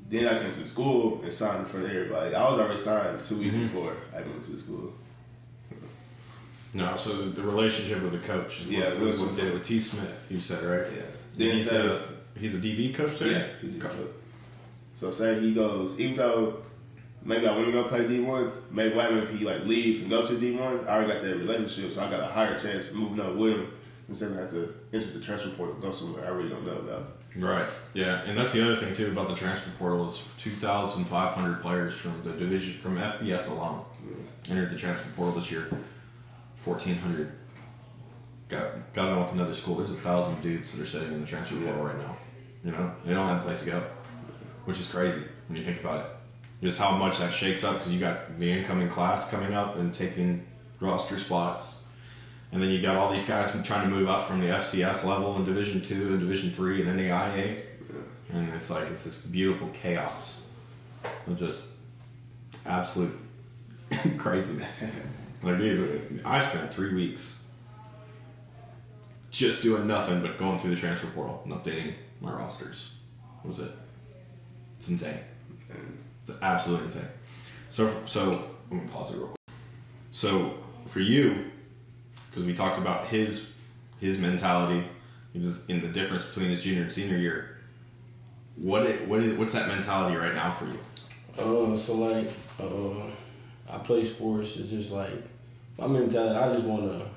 then 0.07 0.25
I 0.27 0.39
came 0.41 0.51
to 0.53 0.65
school 0.65 1.21
and 1.23 1.33
signed 1.33 1.59
in 1.59 1.65
front 1.65 1.85
of 1.85 1.91
everybody. 1.91 2.33
I 2.33 2.50
was 2.50 2.59
already 2.59 2.77
signed 2.77 3.21
two 3.23 3.38
weeks 3.39 3.53
Mhm. 3.53 3.61
before 3.63 3.93
I 4.15 4.21
went 4.21 4.41
to 4.43 4.57
school. 4.57 4.93
No, 6.73 6.95
so 6.95 7.29
the 7.29 7.41
relationship 7.41 8.01
with 8.01 8.13
the 8.13 8.19
coach 8.25 8.61
is 8.61 8.67
Yeah, 8.69 8.85
what, 8.93 9.00
was 9.01 9.15
it 9.15 9.19
what 9.19 9.29
was- 9.29 9.38
did 9.38 9.53
with 9.53 9.63
T. 9.63 9.79
Smith. 9.81 10.27
You 10.29 10.38
said 10.39 10.63
right. 10.63 10.88
Yeah. 10.95 11.01
Then 11.38 11.59
say, 11.59 11.85
a 11.85 12.00
he's 12.38 12.55
a 12.55 12.59
DB 12.59 12.93
coach 12.93 13.19
there. 13.19 13.31
yeah. 13.31 13.47
he 13.61 13.79
did. 13.79 13.91
So 14.95 15.09
say 15.09 15.39
he 15.39 15.53
goes, 15.53 16.00
even 16.00 16.15
though 16.17 16.61
maybe 17.23 17.47
I 17.47 17.53
want 17.55 17.65
to 17.65 17.71
go 17.71 17.83
play 17.85 18.07
D 18.07 18.19
one, 18.19 18.51
maybe 18.69 18.95
what 18.95 19.11
if 19.11 19.38
he 19.38 19.45
like 19.45 19.65
leaves 19.65 20.01
and 20.01 20.09
go 20.09 20.25
to 20.25 20.38
D 20.38 20.51
one? 20.51 20.85
I 20.88 20.95
already 20.95 21.13
got 21.13 21.21
that 21.21 21.35
relationship, 21.38 21.91
so 21.91 22.03
I 22.03 22.09
got 22.09 22.19
a 22.19 22.27
higher 22.27 22.59
chance 22.59 22.91
of 22.91 22.97
moving 22.97 23.19
up 23.19 23.35
with 23.35 23.53
him 23.53 23.73
instead 24.07 24.31
of 24.31 24.38
have 24.38 24.51
to 24.51 24.73
enter 24.93 25.07
the 25.07 25.19
transfer 25.19 25.50
portal 25.50 25.75
and 25.75 25.83
go 25.83 25.91
somewhere 25.91 26.25
I 26.25 26.29
really 26.29 26.50
don't 26.50 26.65
know 26.65 26.77
about. 26.77 27.17
Right. 27.35 27.65
Yeah, 27.93 28.21
and 28.23 28.38
that's 28.38 28.51
the 28.51 28.61
other 28.63 28.75
thing 28.75 28.93
too 28.93 29.07
about 29.11 29.29
the 29.29 29.35
transfer 29.35 29.71
portal 29.79 30.07
is 30.09 30.27
two 30.38 30.50
thousand 30.50 31.05
five 31.05 31.31
hundred 31.31 31.61
players 31.61 31.95
from 31.95 32.21
the 32.23 32.31
division 32.33 32.79
from 32.79 32.97
FBS 32.97 33.50
alone 33.50 33.85
entered 34.50 34.69
the 34.69 34.75
transfer 34.75 35.09
portal 35.15 35.35
this 35.35 35.51
year. 35.51 35.69
Fourteen 36.55 36.95
hundred. 36.95 37.31
Got 38.51 38.93
got 38.93 39.10
on 39.10 39.24
with 39.24 39.31
another 39.31 39.53
school. 39.53 39.75
There's 39.75 39.91
a 39.91 39.96
thousand 39.96 40.41
dudes 40.41 40.74
that 40.74 40.84
are 40.84 40.86
sitting 40.86 41.13
in 41.13 41.22
the 41.22 41.27
transfer 41.27 41.55
portal 41.55 41.86
right 41.86 41.98
now. 41.98 42.17
You 42.65 42.72
know, 42.72 42.93
they 43.05 43.13
don't 43.13 43.25
have 43.25 43.39
a 43.39 43.43
place 43.46 43.63
to 43.63 43.72
go, 43.72 43.84
which 44.65 44.77
is 44.77 44.91
crazy 44.91 45.24
when 45.48 45.58
you 45.58 45.63
think 45.63 45.79
about 45.79 46.01
it. 46.01 46.05
Just 46.62 46.77
how 46.77 46.98
much 46.98 47.20
that 47.20 47.34
shakes 47.34 47.63
up 47.63 47.77
because 47.77 47.93
you 47.93 48.00
got 48.01 48.38
the 48.38 48.51
incoming 48.51 48.89
class 48.89 49.31
coming 49.31 49.53
up 49.53 49.77
and 49.77 49.93
taking 49.93 50.46
roster 50.81 51.17
spots, 51.17 51.86
and 52.51 52.62
then 52.62 52.70
you 52.72 52.81
got 52.81 52.98
all 52.98 53.10
these 53.10 53.25
guys 53.25 53.51
trying 53.65 53.89
to 53.89 53.96
move 53.96 54.10
up 54.10 54.27
from 54.27 54.41
the 54.41 54.48
FCS 54.48 55.05
level 55.05 55.38
in 55.38 55.46
Division 55.46 55.79
Two 55.79 56.10
and 56.10 56.20
Division 56.20 56.51
Three 56.51 56.81
and 56.81 56.89
then 56.89 56.98
the 56.98 57.05
IA, 57.05 57.62
and 58.34 58.53
it's 58.53 58.70
like 58.70 58.84
it's 58.89 59.05
this 59.05 59.25
beautiful 59.27 59.70
chaos 59.70 60.50
of 61.25 61.39
just 61.39 61.70
absolute 62.65 63.17
craziness. 64.17 64.84
Like, 65.43 65.58
dude, 65.58 66.22
I 66.24 66.39
spent 66.39 66.72
three 66.72 66.93
weeks 66.93 67.40
just 69.31 69.63
doing 69.63 69.88
nothing 69.88 70.21
but 70.21 70.38
going 70.38 70.59
through 70.59 70.71
the 70.71 70.75
transfer 70.75 71.07
portal 71.07 71.41
and 71.45 71.53
updating 71.53 71.93
my 72.19 72.31
rosters. 72.31 72.93
What 73.41 73.50
was 73.50 73.59
it. 73.59 73.71
It's 74.77 74.89
insane. 74.89 75.19
It's 76.21 76.31
absolutely 76.41 76.85
insane. 76.85 77.07
So, 77.69 77.91
so 78.05 78.51
I'm 78.69 78.79
gonna 78.79 78.89
pause 78.91 79.13
it 79.13 79.17
real 79.17 79.27
quick. 79.27 79.55
So, 80.11 80.55
for 80.85 81.00
you, 81.00 81.51
because 82.29 82.45
we 82.45 82.53
talked 82.53 82.77
about 82.77 83.07
his 83.07 83.55
his 84.00 84.17
mentality, 84.17 84.83
in 85.33 85.81
the 85.81 85.88
difference 85.88 86.25
between 86.25 86.50
his 86.50 86.63
junior 86.63 86.81
and 86.81 86.91
senior 86.91 87.17
year. 87.17 87.57
What 88.57 88.85
it, 88.85 89.07
what 89.07 89.21
it, 89.21 89.38
what's 89.38 89.53
that 89.53 89.67
mentality 89.67 90.15
right 90.15 90.35
now 90.35 90.51
for 90.51 90.65
you? 90.65 90.77
Uh, 91.39 91.75
so 91.75 91.95
like, 91.95 92.27
uh, 92.59 93.73
I 93.73 93.77
play 93.77 94.03
sports. 94.03 94.57
It's 94.57 94.71
just 94.71 94.91
like 94.91 95.23
my 95.77 95.88
mentality. 95.88 96.35
I 96.35 96.53
just 96.53 96.65
want 96.65 96.83
to 96.83 97.07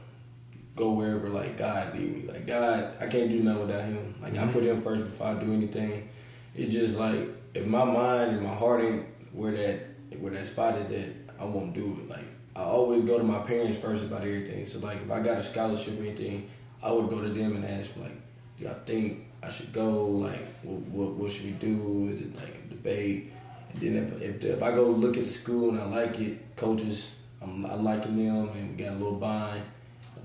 go 0.77 0.93
wherever 0.93 1.29
like 1.29 1.57
God 1.57 1.95
lead 1.95 2.17
me. 2.17 2.33
Like 2.33 2.47
God, 2.47 2.95
I 3.01 3.07
can't 3.07 3.31
do 3.31 3.41
nothing 3.41 3.67
without 3.67 3.85
Him. 3.85 4.15
Like 4.21 4.35
I 4.35 4.37
mm-hmm. 4.39 4.53
put 4.53 4.65
Him 4.65 4.81
first 4.81 5.05
before 5.05 5.29
I 5.29 5.35
do 5.35 5.53
anything. 5.53 6.09
It's 6.55 6.73
just 6.73 6.97
like 6.97 7.29
if 7.55 7.67
my 7.67 7.85
mind 7.85 8.33
and 8.33 8.43
my 8.43 8.55
heart 8.55 8.83
ain't 8.83 9.07
where 9.33 9.53
that 9.53 9.81
where 10.19 10.33
that 10.33 10.47
spot 10.47 10.79
is 10.79 10.91
at, 10.91 11.41
I 11.41 11.45
won't 11.45 11.75
do 11.75 11.99
it. 12.01 12.09
Like 12.09 12.27
I 12.57 12.61
always 12.61 13.05
go 13.05 13.19
to 13.19 13.25
my 13.25 13.39
parents 13.39 13.79
first 13.79 14.05
about 14.05 14.23
everything. 14.23 14.65
So 14.65 14.79
like 14.81 15.03
if 15.03 15.11
I 15.11 15.21
got 15.21 15.39
a 15.39 15.43
scholarship 15.43 15.99
or 15.99 16.03
anything, 16.03 16.49
I 16.83 16.91
would 16.93 17.09
go 17.09 17.21
to 17.21 17.29
them 17.29 17.57
and 17.57 17.65
ask 17.65 17.97
like, 17.97 18.17
do 18.59 18.65
y'all 18.65 18.77
think 18.85 19.27
I 19.43 19.49
should 19.49 19.73
go? 19.73 20.07
Like 20.07 20.61
what 20.63 20.81
what, 20.81 21.11
what 21.15 21.31
should 21.31 21.47
we 21.47 21.53
do? 21.53 22.11
Is 22.13 22.21
it 22.21 22.37
like 22.37 22.57
a 22.65 22.69
debate? 22.69 23.33
And 23.73 23.81
then 23.81 23.97
if 23.97 24.23
if, 24.23 24.41
the, 24.41 24.53
if 24.55 24.63
I 24.63 24.73
go 24.73 24.91
look 24.91 25.17
at 25.17 25.25
the 25.25 25.31
school 25.31 25.71
and 25.71 25.81
I 25.81 25.87
like 25.87 26.19
it, 26.21 26.57
coaches, 26.57 27.19
I'm 27.41 27.65
I 27.65 27.75
liking 27.75 28.17
them 28.17 28.49
and 28.49 28.71
we 28.71 28.85
got 28.85 28.93
a 28.93 28.99
little 28.99 29.19
bond 29.19 29.63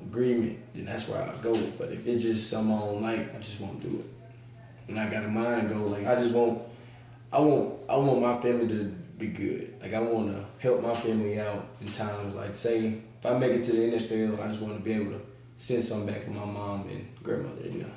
agreement, 0.04 0.60
then 0.74 0.86
that's 0.86 1.08
where 1.08 1.22
I 1.22 1.34
go. 1.42 1.54
But 1.78 1.92
if 1.92 2.06
it's 2.08 2.24
just 2.24 2.50
something 2.50 2.76
I 2.76 2.80
don't 2.80 3.02
like, 3.02 3.36
I 3.36 3.40
just 3.40 3.60
won't 3.62 3.82
do 3.82 4.00
it. 4.00 4.06
And 4.90 5.00
I 5.00 5.10
got 5.10 5.24
a 5.24 5.28
mind 5.28 5.70
go 5.70 5.84
like 5.86 6.08
I 6.08 6.16
just 6.16 6.34
want, 6.34 6.62
I 7.32 7.40
want, 7.40 7.80
I 7.90 7.96
want 7.98 8.22
my 8.22 8.40
family 8.42 8.68
to 8.70 8.84
be 9.18 9.28
good. 9.28 9.76
Like 9.82 9.94
I 9.94 10.00
want 10.02 10.32
to 10.32 10.44
help 10.60 10.82
my 10.82 10.94
family 10.96 11.40
out 11.40 11.68
in 11.82 11.88
times 11.88 12.36
like 12.36 12.56
say 12.56 13.02
if 13.20 13.26
I 13.26 13.38
make 13.38 13.52
it 13.52 13.64
to 13.66 13.72
the 13.74 13.92
NFL, 13.92 14.40
I 14.40 14.48
just 14.48 14.62
want 14.62 14.78
to 14.78 14.84
be 14.84 14.94
able 14.94 15.12
to 15.12 15.22
send 15.58 15.84
something 15.84 16.08
back 16.08 16.24
for 16.24 16.32
my 16.32 16.46
mom 16.46 16.88
and 16.90 17.08
grandmother. 17.22 17.68
You 17.68 17.84
know, 17.84 17.92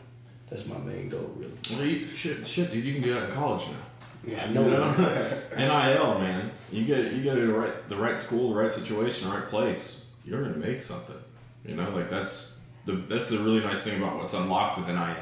that's 0.51 0.67
my 0.67 0.77
main 0.79 1.09
goal 1.09 1.33
really. 1.37 1.53
Well, 1.71 1.85
you, 1.85 2.07
shit, 2.09 2.47
shit, 2.47 2.73
dude, 2.73 2.85
you 2.85 2.95
can 2.95 3.03
do 3.03 3.15
that 3.15 3.25
in 3.29 3.31
college 3.31 3.67
now. 3.69 3.77
Yeah, 4.25 4.45
I 4.45 4.49
You 4.49 4.55
know. 4.55 4.69
know? 4.69 5.29
NIL, 5.57 6.19
man. 6.21 6.51
You 6.71 6.85
get 6.85 7.13
you 7.13 7.23
get 7.23 7.35
to 7.35 7.47
the 7.47 7.53
right 7.53 7.89
the 7.89 7.97
right 7.97 8.19
school, 8.21 8.51
the 8.55 8.61
right 8.61 8.73
situation, 8.73 9.29
the 9.31 9.35
right 9.37 9.49
place. 9.49 10.07
You're 10.25 10.43
gonna 10.43 10.57
make 10.57 10.83
something. 10.83 11.17
You 11.65 11.77
know, 11.77 11.91
like 11.91 12.11
that's 12.11 12.59
the 12.85 12.93
that's 12.93 13.29
the 13.29 13.39
really 13.39 13.61
nice 13.61 13.83
thing 13.83 14.03
about 14.03 14.17
what's 14.17 14.35
unlocked 14.35 14.79
with 14.79 14.89
NIL. 14.89 15.17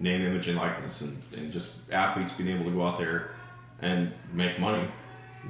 Name, 0.00 0.22
image, 0.22 0.48
and 0.48 0.58
likeness, 0.58 1.02
and, 1.02 1.22
and 1.36 1.52
just 1.52 1.90
athletes 1.92 2.32
being 2.32 2.48
able 2.50 2.64
to 2.64 2.72
go 2.72 2.84
out 2.84 2.98
there 2.98 3.30
and 3.80 4.12
make 4.32 4.58
money 4.58 4.84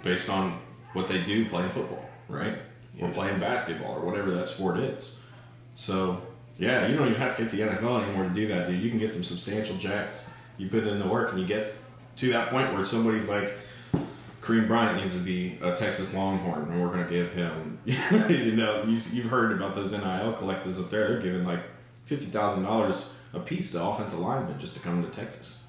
based 0.02 0.28
on 0.28 0.58
what 0.92 1.08
they 1.08 1.22
do 1.22 1.48
playing 1.48 1.70
football, 1.70 2.08
right? 2.28 2.58
Or 3.00 3.08
playing 3.10 3.40
basketball 3.40 3.94
or 3.94 4.00
whatever 4.00 4.30
that 4.32 4.48
sport 4.48 4.78
is. 4.78 5.16
So 5.74 6.20
yeah, 6.58 6.86
you 6.86 6.96
don't 6.96 7.08
even 7.08 7.20
have 7.20 7.36
to 7.36 7.42
get 7.42 7.50
to 7.50 7.56
the 7.56 7.62
NFL 7.62 8.04
anymore 8.04 8.24
to 8.24 8.30
do 8.30 8.46
that, 8.48 8.66
dude. 8.66 8.80
You 8.80 8.90
can 8.90 8.98
get 8.98 9.10
some 9.10 9.24
substantial 9.24 9.76
jacks. 9.76 10.30
You 10.56 10.68
put 10.68 10.86
in 10.86 10.98
the 11.00 11.08
work 11.08 11.32
and 11.32 11.40
you 11.40 11.46
get 11.46 11.74
to 12.16 12.32
that 12.32 12.50
point 12.50 12.72
where 12.72 12.84
somebody's 12.84 13.28
like, 13.28 13.56
Kareem 14.44 14.68
Bryant 14.68 15.00
needs 15.00 15.14
to 15.16 15.22
be 15.22 15.58
a 15.62 15.74
Texas 15.74 16.12
Longhorn, 16.12 16.70
and 16.70 16.82
we're 16.82 16.88
going 16.88 17.02
to 17.02 17.10
give 17.10 17.32
him, 17.32 17.78
you 17.86 18.54
know, 18.54 18.82
you, 18.82 19.00
you've 19.12 19.30
heard 19.30 19.52
about 19.52 19.74
those 19.74 19.90
NIL 19.92 20.34
collectors 20.34 20.78
up 20.78 20.90
there. 20.90 21.08
They're 21.08 21.20
giving 21.22 21.46
like 21.46 21.60
fifty 22.04 22.26
thousand 22.26 22.64
dollars 22.64 23.14
a 23.32 23.40
piece 23.40 23.72
to 23.72 23.82
offensive 23.82 24.18
linemen 24.18 24.58
just 24.60 24.74
to 24.74 24.80
come 24.80 25.02
to 25.02 25.08
Texas. 25.08 25.62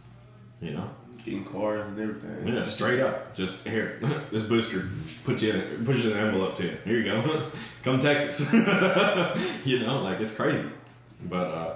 You 0.62 0.72
know, 0.72 0.90
Getting 1.24 1.46
cars 1.46 1.88
and 1.88 2.00
everything. 2.00 2.48
yeah, 2.54 2.64
straight 2.64 3.00
up. 3.00 3.34
Just 3.36 3.66
here, 3.66 3.98
this 4.32 4.44
booster 4.44 4.88
put 5.24 5.42
you 5.42 5.54
in, 5.54 5.86
puts 5.86 6.04
you 6.04 6.12
in 6.12 6.18
an 6.18 6.26
envelope 6.28 6.56
to 6.58 6.64
you. 6.66 6.78
Here 6.84 6.98
you 6.98 7.04
go, 7.06 7.52
come 7.84 8.00
Texas. 8.02 8.52
you 8.52 9.80
know, 9.80 10.02
like 10.04 10.20
it's 10.20 10.36
crazy, 10.36 10.68
but 11.30 11.48
uh, 11.48 11.76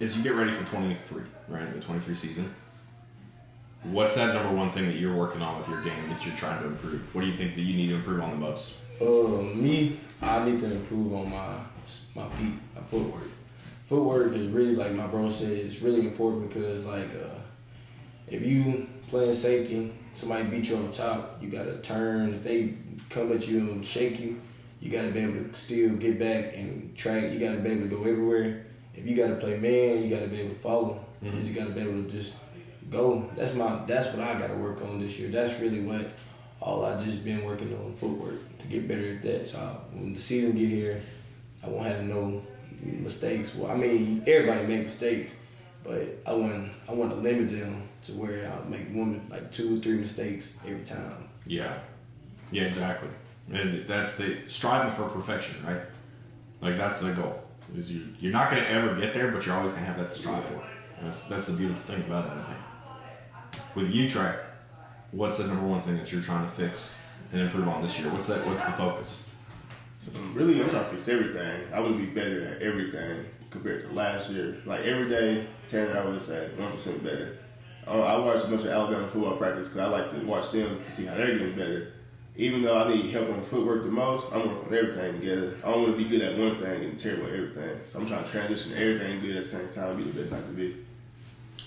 as 0.00 0.16
you 0.16 0.22
get 0.22 0.34
ready 0.34 0.52
for 0.52 0.64
twenty 0.64 0.96
three, 1.06 1.24
right, 1.48 1.74
the 1.74 1.80
twenty 1.80 2.00
three 2.00 2.14
season. 2.14 2.54
What's 3.84 4.14
that 4.14 4.34
number 4.34 4.52
one 4.54 4.70
thing 4.70 4.86
that 4.86 4.96
you're 4.96 5.14
working 5.14 5.42
on 5.42 5.58
with 5.58 5.68
your 5.68 5.82
game 5.82 6.08
that 6.08 6.24
you're 6.24 6.34
trying 6.36 6.60
to 6.62 6.68
improve? 6.68 7.14
What 7.14 7.20
do 7.20 7.26
you 7.26 7.34
think 7.34 7.54
that 7.54 7.60
you 7.60 7.76
need 7.76 7.88
to 7.88 7.96
improve 7.96 8.22
on 8.22 8.30
the 8.30 8.36
most? 8.36 8.76
Uh, 9.00 9.04
me, 9.54 9.96
I 10.22 10.44
need 10.44 10.58
to 10.60 10.72
improve 10.72 11.12
on 11.14 11.30
my 11.30 11.56
my 12.16 12.28
feet, 12.36 12.54
my 12.74 12.80
footwork. 12.82 13.28
Footwork 13.84 14.32
is 14.34 14.50
really 14.50 14.74
like 14.74 14.92
my 14.92 15.06
bro 15.06 15.28
said. 15.28 15.52
It's 15.52 15.82
really 15.82 16.00
important 16.06 16.48
because 16.48 16.86
like 16.86 17.10
uh, 17.10 17.38
if 18.26 18.40
you 18.46 18.88
playing 19.08 19.34
safety, 19.34 19.92
somebody 20.14 20.44
beat 20.44 20.68
you 20.70 20.76
on 20.76 20.86
the 20.86 20.92
top, 20.92 21.42
you 21.42 21.50
gotta 21.50 21.76
turn. 21.78 22.34
If 22.34 22.42
they 22.42 22.74
come 23.10 23.32
at 23.32 23.46
you 23.46 23.70
and 23.72 23.84
shake 23.84 24.18
you, 24.18 24.40
you 24.80 24.90
gotta 24.90 25.10
be 25.10 25.20
able 25.20 25.34
to 25.34 25.54
still 25.54 25.90
get 25.96 26.18
back 26.18 26.56
and 26.56 26.96
track. 26.96 27.30
You 27.32 27.38
gotta 27.38 27.58
be 27.58 27.70
able 27.70 27.82
to 27.82 27.88
go 27.88 28.00
everywhere. 28.04 28.64
If 28.94 29.06
you 29.06 29.14
gotta 29.14 29.34
play 29.34 29.58
man, 29.58 30.02
you 30.02 30.08
gotta 30.08 30.28
be 30.28 30.40
able 30.40 30.54
to 30.54 30.60
follow. 30.60 31.04
Mhm. 31.22 31.46
You 31.46 31.52
gotta 31.52 31.70
be 31.72 31.80
able 31.82 32.02
to 32.04 32.08
just 32.08 32.36
go. 32.94 33.30
That's 33.36 33.54
my. 33.54 33.84
That's 33.86 34.14
what 34.14 34.26
I 34.26 34.38
gotta 34.38 34.54
work 34.54 34.82
on 34.82 34.98
this 34.98 35.18
year. 35.18 35.28
That's 35.28 35.60
really 35.60 35.80
what 35.80 36.10
all 36.60 36.84
I 36.84 36.96
just 37.02 37.24
been 37.24 37.44
working 37.44 37.74
on 37.74 37.92
footwork 37.92 38.58
to 38.58 38.66
get 38.66 38.88
better 38.88 39.12
at 39.12 39.22
that. 39.22 39.46
So 39.46 39.58
when 39.92 40.14
the 40.14 40.20
season 40.20 40.56
get 40.56 40.68
here, 40.68 41.00
I 41.62 41.68
won't 41.68 41.86
have 41.86 42.04
no 42.04 42.42
mistakes. 42.82 43.54
Well, 43.54 43.70
I 43.70 43.76
mean, 43.76 44.22
everybody 44.26 44.66
make 44.66 44.84
mistakes, 44.84 45.36
but 45.82 46.02
I 46.26 46.32
want 46.32 46.70
I 46.88 46.94
want 46.94 47.10
to 47.10 47.16
limit 47.16 47.50
them 47.50 47.88
to 48.02 48.12
where 48.12 48.50
I 48.50 48.68
make 48.68 48.94
one 48.94 49.26
like 49.30 49.50
two 49.52 49.74
or 49.74 49.78
three 49.78 49.96
mistakes 49.96 50.58
every 50.66 50.84
time. 50.84 51.28
Yeah, 51.46 51.78
yeah, 52.50 52.62
exactly. 52.62 53.10
And 53.52 53.86
that's 53.86 54.16
the 54.16 54.38
striving 54.48 54.94
for 54.94 55.08
perfection, 55.08 55.64
right? 55.66 55.82
Like 56.60 56.76
that's 56.76 57.00
the 57.00 57.12
goal. 57.12 57.42
Is 57.76 57.90
you 57.90 58.08
you're 58.20 58.32
not 58.32 58.50
to 58.50 58.70
ever 58.70 58.94
get 58.94 59.12
there, 59.14 59.30
but 59.30 59.44
you're 59.44 59.56
always 59.56 59.74
to 59.74 59.80
have 59.80 59.98
that 59.98 60.10
to 60.10 60.16
strive 60.16 60.44
for. 60.44 60.64
That's 61.02 61.24
that's 61.24 61.48
the 61.48 61.56
beautiful 61.56 61.94
thing 61.94 62.04
about 62.04 62.26
it. 62.26 62.38
I 62.38 62.42
think. 62.42 62.58
With 63.74 63.90
you, 63.90 64.08
Trey, 64.08 64.36
what's 65.10 65.38
the 65.38 65.48
number 65.48 65.66
one 65.66 65.82
thing 65.82 65.96
that 65.96 66.12
you're 66.12 66.22
trying 66.22 66.44
to 66.46 66.52
fix 66.52 66.96
and 67.32 67.40
improve 67.40 67.66
on 67.66 67.82
this 67.82 67.98
year? 67.98 68.08
What's 68.08 68.28
that? 68.28 68.46
What's 68.46 68.64
the 68.64 68.70
focus? 68.72 69.26
Really, 70.32 70.62
I'm 70.62 70.70
trying 70.70 70.84
to 70.84 70.90
fix 70.90 71.08
everything. 71.08 71.62
I 71.72 71.80
want 71.80 71.96
to 71.96 72.06
be 72.06 72.08
better 72.08 72.54
at 72.54 72.62
everything 72.62 73.24
compared 73.50 73.80
to 73.80 73.92
last 73.92 74.30
year. 74.30 74.58
Like 74.64 74.82
every 74.82 75.08
day, 75.08 75.46
Tanner, 75.66 75.98
I 75.98 76.04
would 76.04 76.22
say 76.22 76.50
1% 76.56 77.02
better. 77.02 77.38
Uh, 77.86 78.00
I 78.00 78.16
watch 78.18 78.44
a 78.44 78.46
bunch 78.46 78.62
of 78.62 78.68
Alabama 78.68 79.08
football 79.08 79.36
practice 79.36 79.70
because 79.70 79.88
I 79.88 79.90
like 79.90 80.10
to 80.10 80.24
watch 80.24 80.52
them 80.52 80.80
to 80.80 80.90
see 80.90 81.06
how 81.06 81.14
they're 81.14 81.36
getting 81.36 81.56
better. 81.56 81.92
Even 82.36 82.62
though 82.62 82.80
I 82.80 82.88
need 82.88 83.10
help 83.10 83.30
on 83.30 83.42
footwork 83.42 83.82
the 83.82 83.90
most, 83.90 84.32
I'm 84.32 84.48
working 84.48 84.68
on 84.68 84.74
everything 84.74 85.20
together. 85.20 85.56
I 85.64 85.70
don't 85.72 85.82
want 85.82 85.98
to 85.98 86.04
be 86.04 86.08
good 86.08 86.22
at 86.22 86.38
one 86.38 86.58
thing 86.58 86.84
and 86.84 86.98
terrible 86.98 87.26
at 87.26 87.32
everything. 87.32 87.80
So 87.84 88.00
I'm 88.00 88.06
trying 88.06 88.24
to 88.24 88.30
transition 88.30 88.72
everything 88.74 89.20
good 89.20 89.36
at 89.36 89.42
the 89.42 89.48
same 89.48 89.68
time, 89.70 89.96
be 89.96 90.04
the 90.04 90.20
best 90.20 90.32
I 90.32 90.40
can 90.40 90.54
be. 90.54 90.76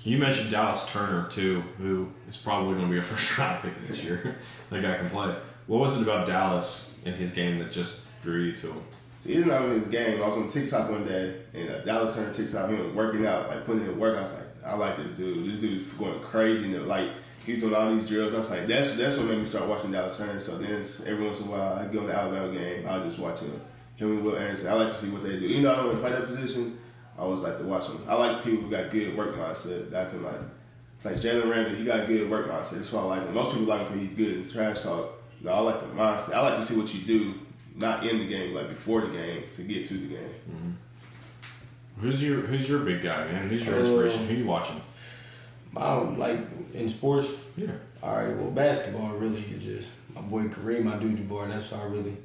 You 0.03 0.17
mentioned 0.17 0.51
Dallas 0.51 0.91
Turner 0.91 1.27
too, 1.29 1.63
who 1.77 2.12
is 2.29 2.38
probably 2.38 2.75
going 2.75 2.88
to 2.88 2.91
be 2.91 2.99
a 2.99 3.01
first 3.03 3.38
round 3.38 3.62
pick 3.62 3.88
this 3.88 4.03
year. 4.03 4.38
that 4.69 4.81
guy 4.81 4.97
can 4.97 5.10
play. 5.10 5.36
What 5.67 5.81
was 5.81 5.99
it 5.99 6.03
about 6.03 6.27
Dallas 6.27 6.95
in 7.05 7.13
his 7.13 7.31
game 7.31 7.60
that 7.60 7.71
just 7.71 8.07
drew 8.21 8.43
you 8.43 8.53
to 8.53 8.67
him? 8.67 8.83
So 9.19 9.29
he's 9.29 9.45
not 9.45 9.63
in 9.63 9.71
his 9.71 9.88
game. 9.88 10.21
I 10.21 10.25
was 10.25 10.38
on 10.38 10.47
TikTok 10.47 10.89
one 10.89 11.05
day, 11.05 11.41
and 11.53 11.69
uh, 11.69 11.79
Dallas 11.79 12.15
Turner 12.15 12.31
TikTok, 12.33 12.69
he 12.69 12.75
was 12.75 12.93
working 12.93 13.25
out, 13.25 13.49
like 13.49 13.65
putting 13.65 13.83
in 13.83 13.99
work. 13.99 14.17
I 14.17 14.21
was 14.21 14.33
like, 14.36 14.65
I 14.65 14.75
like 14.75 14.97
this 14.97 15.13
dude. 15.13 15.49
This 15.49 15.60
dude's 15.60 15.91
going 15.93 16.19
crazy. 16.19 16.73
And 16.75 16.88
like 16.88 17.10
he's 17.45 17.60
doing 17.60 17.73
all 17.73 17.93
these 17.93 18.07
drills. 18.07 18.33
I 18.33 18.38
was 18.38 18.51
like, 18.51 18.67
that's 18.67 18.95
that's 18.95 19.17
what 19.17 19.25
made 19.25 19.39
me 19.39 19.45
start 19.45 19.67
watching 19.67 19.91
Dallas 19.91 20.17
Turner. 20.17 20.39
So 20.39 20.57
then 20.57 20.83
every 21.05 21.25
once 21.25 21.41
in 21.41 21.47
a 21.47 21.51
while, 21.51 21.73
I 21.73 21.86
go 21.86 22.01
to 22.01 22.07
the 22.07 22.15
Alabama 22.15 22.53
game. 22.53 22.88
I'll 22.88 23.03
just 23.03 23.19
watch 23.19 23.39
him. 23.39 23.60
Him 23.95 24.12
and 24.12 24.23
Will 24.23 24.38
Anderson. 24.38 24.69
I 24.69 24.73
like 24.73 24.89
to 24.89 24.93
see 24.93 25.10
what 25.10 25.23
they 25.23 25.39
do. 25.39 25.45
Even 25.45 25.63
though 25.63 25.73
I 25.73 25.75
don't 25.77 25.99
play 25.99 26.12
that 26.12 26.27
position, 26.27 26.77
I 27.17 27.21
always 27.21 27.41
like 27.41 27.58
to 27.58 27.63
watch 27.63 27.88
them. 27.88 28.03
I 28.08 28.13
like 28.15 28.43
people 28.43 28.63
who 28.63 28.69
got 28.71 28.89
good 28.91 29.17
work 29.17 29.36
mindset 29.36 29.89
that 29.91 30.08
I 30.08 30.10
can 30.10 30.23
like. 30.23 30.36
Like 31.03 31.15
Jalen 31.15 31.49
Ramsey, 31.49 31.77
he 31.80 31.86
got 31.86 32.06
good 32.08 32.30
work 32.30 32.47
mindset. 32.49 32.71
That's 32.75 32.91
why 32.91 33.01
I 33.01 33.06
like 33.06 33.21
him. 33.25 33.34
Most 33.34 33.51
people 33.51 33.65
like 33.67 33.80
him 33.82 33.88
because 33.88 34.01
he's 34.01 34.13
good 34.15 34.38
in 34.38 34.49
trash 34.49 34.82
talk. 34.82 35.13
No, 35.41 35.51
I 35.51 35.60
like 35.60 35.80
the 35.80 35.86
mindset. 35.88 36.34
I 36.34 36.41
like 36.41 36.58
to 36.58 36.63
see 36.63 36.75
what 36.77 36.93
you 36.93 37.01
do, 37.01 37.34
not 37.75 38.06
in 38.06 38.17
the 38.19 38.27
game, 38.27 38.53
like 38.53 38.69
before 38.69 39.01
the 39.01 39.08
game, 39.10 39.43
to 39.56 39.62
get 39.63 39.86
to 39.86 39.93
the 39.95 40.08
game. 40.15 40.77
Who's 42.01 42.21
your 42.23 42.41
Who's 42.41 42.67
your 42.69 42.80
big 42.80 43.01
guy, 43.01 43.25
man? 43.25 43.49
Who's 43.49 43.65
your 43.65 43.75
Uh, 43.75 43.80
inspiration? 43.80 44.27
Who 44.27 44.36
you 44.36 44.45
watching? 44.45 44.80
Um, 45.75 46.17
like 46.17 46.39
in 46.73 46.89
sports, 46.89 47.32
Yeah. 47.56 47.71
all 48.03 48.15
right. 48.15 48.36
Well, 48.36 48.51
basketball 48.51 49.10
really 49.17 49.41
is 49.53 49.63
just 49.63 49.89
my 50.15 50.21
boy 50.21 50.43
Kareem 50.45 50.91
Abdul-Jabbar. 50.91 51.49
That's 51.49 51.69
how 51.71 51.82
I 51.82 51.86
really, 51.86 52.17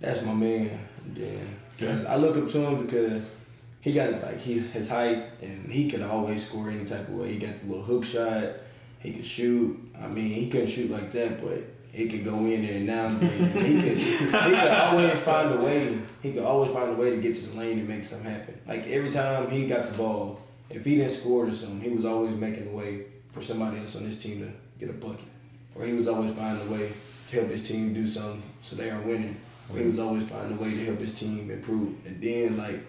that's 0.00 0.22
my 0.22 0.34
man. 0.34 0.78
And 1.04 1.16
Then 1.16 1.46
'cause 1.78 2.04
I 2.06 2.16
look 2.16 2.36
up 2.36 2.48
to 2.50 2.58
him 2.58 2.84
because 2.86 3.34
he 3.80 3.92
got 3.92 4.22
like 4.22 4.40
he 4.40 4.58
his 4.58 4.90
height 4.90 5.24
and 5.40 5.70
he 5.70 5.90
could 5.90 6.02
always 6.02 6.46
score 6.46 6.70
any 6.70 6.84
type 6.84 7.08
of 7.08 7.14
way. 7.14 7.32
He 7.32 7.38
got 7.38 7.56
the 7.56 7.66
little 7.66 7.84
hook 7.84 8.04
shot. 8.04 8.56
He 9.00 9.12
could 9.12 9.24
shoot. 9.24 9.78
I 10.00 10.06
mean, 10.06 10.30
he 10.30 10.50
couldn't 10.50 10.68
shoot 10.68 10.90
like 10.90 11.10
that, 11.12 11.42
but 11.42 11.64
he 11.92 12.08
could 12.08 12.24
go 12.24 12.36
in 12.36 12.62
there 12.62 12.76
and 12.76 12.86
now 12.86 13.06
and 13.08 13.20
then. 13.20 13.52
he 13.52 13.80
could 13.80 13.98
he 13.98 14.26
could 14.26 14.70
always 14.70 15.18
find 15.20 15.54
a 15.54 15.56
way. 15.56 15.98
He 16.22 16.32
could 16.32 16.44
always 16.44 16.70
find 16.70 16.90
a 16.90 16.94
way 16.94 17.10
to 17.10 17.20
get 17.20 17.36
to 17.36 17.46
the 17.46 17.58
lane 17.58 17.78
and 17.78 17.88
make 17.88 18.04
something 18.04 18.30
happen. 18.30 18.60
Like 18.66 18.86
every 18.88 19.10
time 19.10 19.50
he 19.50 19.66
got 19.66 19.90
the 19.90 19.96
ball, 19.96 20.42
if 20.68 20.84
he 20.84 20.96
didn't 20.96 21.12
score 21.12 21.46
or 21.46 21.50
something, 21.50 21.80
he 21.80 21.90
was 21.90 22.04
always 22.04 22.34
making 22.34 22.68
a 22.68 22.76
way 22.76 23.06
for 23.30 23.40
somebody 23.40 23.78
else 23.78 23.96
on 23.96 24.04
his 24.04 24.22
team 24.22 24.40
to 24.40 24.52
get 24.78 24.94
a 24.94 24.98
bucket. 24.98 25.26
Or 25.74 25.84
he 25.84 25.94
was 25.94 26.08
always 26.08 26.32
finding 26.32 26.68
a 26.68 26.70
way 26.70 26.92
to 27.28 27.36
help 27.36 27.48
his 27.48 27.66
team 27.66 27.94
do 27.94 28.06
something 28.06 28.42
so 28.60 28.76
they 28.76 28.90
are 28.90 29.00
winning. 29.00 29.40
Or 29.72 29.78
he 29.78 29.86
was 29.86 29.98
always 29.98 30.28
finding 30.28 30.58
a 30.58 30.60
way 30.60 30.70
to 30.70 30.84
help 30.84 30.98
his 30.98 31.18
team 31.18 31.50
improve. 31.50 32.04
And 32.06 32.20
then 32.20 32.56
like 32.58 32.80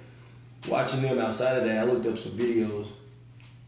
watching 0.68 1.02
them 1.02 1.20
outside 1.20 1.58
of 1.58 1.66
that, 1.66 1.80
I 1.80 1.84
looked 1.84 2.06
up 2.06 2.18
some 2.18 2.34
videos. 2.34 2.88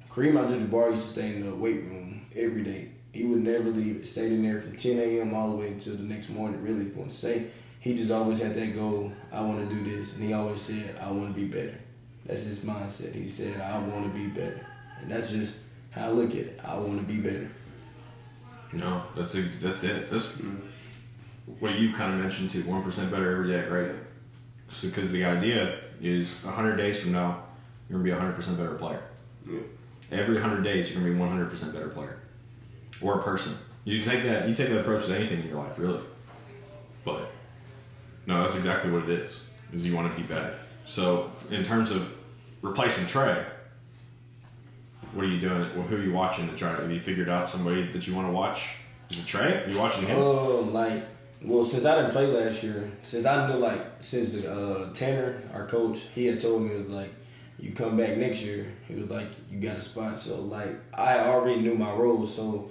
Kareem 0.09 0.41
Abdul-Jabbar 0.41 0.91
used 0.91 1.03
to 1.03 1.07
stay 1.07 1.35
in 1.35 1.45
the 1.45 1.55
weight 1.55 1.83
room 1.83 2.25
every 2.35 2.63
day. 2.63 2.89
He 3.11 3.25
would 3.25 3.43
never 3.43 3.69
leave. 3.69 3.97
It 3.97 4.07
stayed 4.07 4.31
in 4.31 4.41
there 4.41 4.59
from 4.59 4.75
10 4.75 4.99
a.m. 4.99 5.33
all 5.33 5.51
the 5.51 5.57
way 5.57 5.67
until 5.69 5.95
the 5.95 6.03
next 6.03 6.29
morning. 6.29 6.63
Really, 6.63 6.85
if 6.85 6.93
you 6.93 6.99
want 6.99 7.11
to 7.11 7.15
say, 7.15 7.45
he 7.79 7.95
just 7.95 8.11
always 8.11 8.39
had 8.41 8.55
that 8.55 8.73
goal. 8.75 9.11
I 9.31 9.41
want 9.41 9.67
to 9.67 9.75
do 9.75 9.83
this, 9.83 10.15
and 10.15 10.23
he 10.23 10.33
always 10.33 10.61
said, 10.61 10.97
"I 10.99 11.11
want 11.11 11.35
to 11.35 11.39
be 11.39 11.45
better." 11.47 11.77
That's 12.25 12.43
his 12.43 12.59
mindset. 12.59 13.13
He 13.13 13.27
said, 13.27 13.59
"I 13.61 13.77
want 13.77 14.05
to 14.05 14.17
be 14.17 14.27
better," 14.27 14.65
and 14.99 15.11
that's 15.11 15.31
just 15.31 15.57
how 15.91 16.07
I 16.07 16.11
look 16.11 16.31
at 16.31 16.37
it. 16.37 16.59
I 16.65 16.75
want 16.77 16.99
to 16.99 17.05
be 17.05 17.17
better. 17.17 17.51
No, 18.71 19.03
that's 19.15 19.35
ex- 19.35 19.59
that's 19.59 19.83
it. 19.83 20.09
That's 20.09 20.33
what 21.59 21.75
you 21.75 21.91
kind 21.93 22.13
of 22.13 22.19
mentioned 22.19 22.49
too. 22.49 22.63
One 22.63 22.81
percent 22.81 23.11
better 23.11 23.31
every 23.31 23.49
day, 23.49 23.67
right? 23.67 23.91
Because 24.81 25.11
the 25.11 25.25
idea 25.25 25.82
is 26.03 26.43
hundred 26.43 26.75
days 26.75 26.99
from 27.01 27.13
now, 27.13 27.43
you're 27.89 27.97
gonna 27.97 28.03
be 28.03 28.11
a 28.11 28.19
hundred 28.19 28.35
percent 28.35 28.57
better 28.57 28.75
player. 28.75 29.01
Yeah. 29.49 29.59
Every 30.11 30.39
hundred 30.39 30.63
days, 30.63 30.91
you're 30.91 31.01
gonna 31.01 31.13
be 31.13 31.19
one 31.19 31.29
hundred 31.29 31.49
percent 31.49 31.73
better 31.73 31.87
player, 31.87 32.19
or 33.01 33.19
a 33.19 33.23
person. 33.23 33.57
You 33.85 34.03
take 34.03 34.23
that. 34.23 34.47
You 34.47 34.53
take 34.53 34.69
that 34.69 34.81
approach 34.81 35.07
to 35.07 35.15
anything 35.15 35.41
in 35.41 35.47
your 35.47 35.57
life, 35.57 35.79
really. 35.79 36.01
But 37.03 37.31
no, 38.25 38.41
that's 38.41 38.55
exactly 38.55 38.91
what 38.91 39.03
it 39.03 39.09
is. 39.09 39.49
Is 39.71 39.85
you 39.85 39.95
want 39.95 40.15
to 40.15 40.21
be 40.21 40.27
better. 40.27 40.55
So 40.85 41.31
in 41.49 41.63
terms 41.63 41.91
of 41.91 42.15
replacing 42.61 43.07
Trey, 43.07 43.43
what 45.13 45.25
are 45.25 45.27
you 45.27 45.39
doing? 45.39 45.75
Well, 45.75 45.87
who 45.87 45.97
are 45.97 46.03
you 46.03 46.13
watching 46.13 46.47
to 46.49 46.55
try? 46.55 46.71
Have 46.71 46.91
you 46.91 46.99
figured 46.99 47.29
out 47.29 47.49
somebody 47.49 47.91
that 47.91 48.07
you 48.07 48.15
want 48.15 48.27
to 48.27 48.31
watch? 48.31 48.75
Is 49.09 49.19
it 49.19 49.25
Trey? 49.25 49.63
Are 49.63 49.69
you 49.69 49.79
watching 49.79 50.07
him? 50.07 50.17
Um, 50.17 50.73
like, 50.73 51.03
well, 51.43 51.63
since 51.63 51.85
I 51.85 51.95
didn't 51.95 52.11
play 52.11 52.27
last 52.27 52.63
year, 52.63 52.91
since 53.01 53.25
I 53.25 53.47
knew 53.47 53.59
like 53.59 53.81
since 54.01 54.29
the 54.29 54.51
uh, 54.51 54.93
Tanner, 54.93 55.41
our 55.53 55.67
coach, 55.67 55.99
he 56.15 56.25
had 56.25 56.39
told 56.39 56.63
me 56.63 56.75
like, 56.75 57.13
you 57.59 57.71
come 57.71 57.97
back 57.97 58.17
next 58.17 58.43
year. 58.43 58.67
He 58.87 58.95
was 58.95 59.09
like, 59.09 59.27
you 59.49 59.59
got 59.59 59.77
a 59.77 59.81
spot. 59.81 60.19
So 60.19 60.41
like, 60.41 60.75
I 60.93 61.19
already 61.19 61.61
knew 61.61 61.75
my 61.75 61.91
role. 61.91 62.25
So 62.25 62.69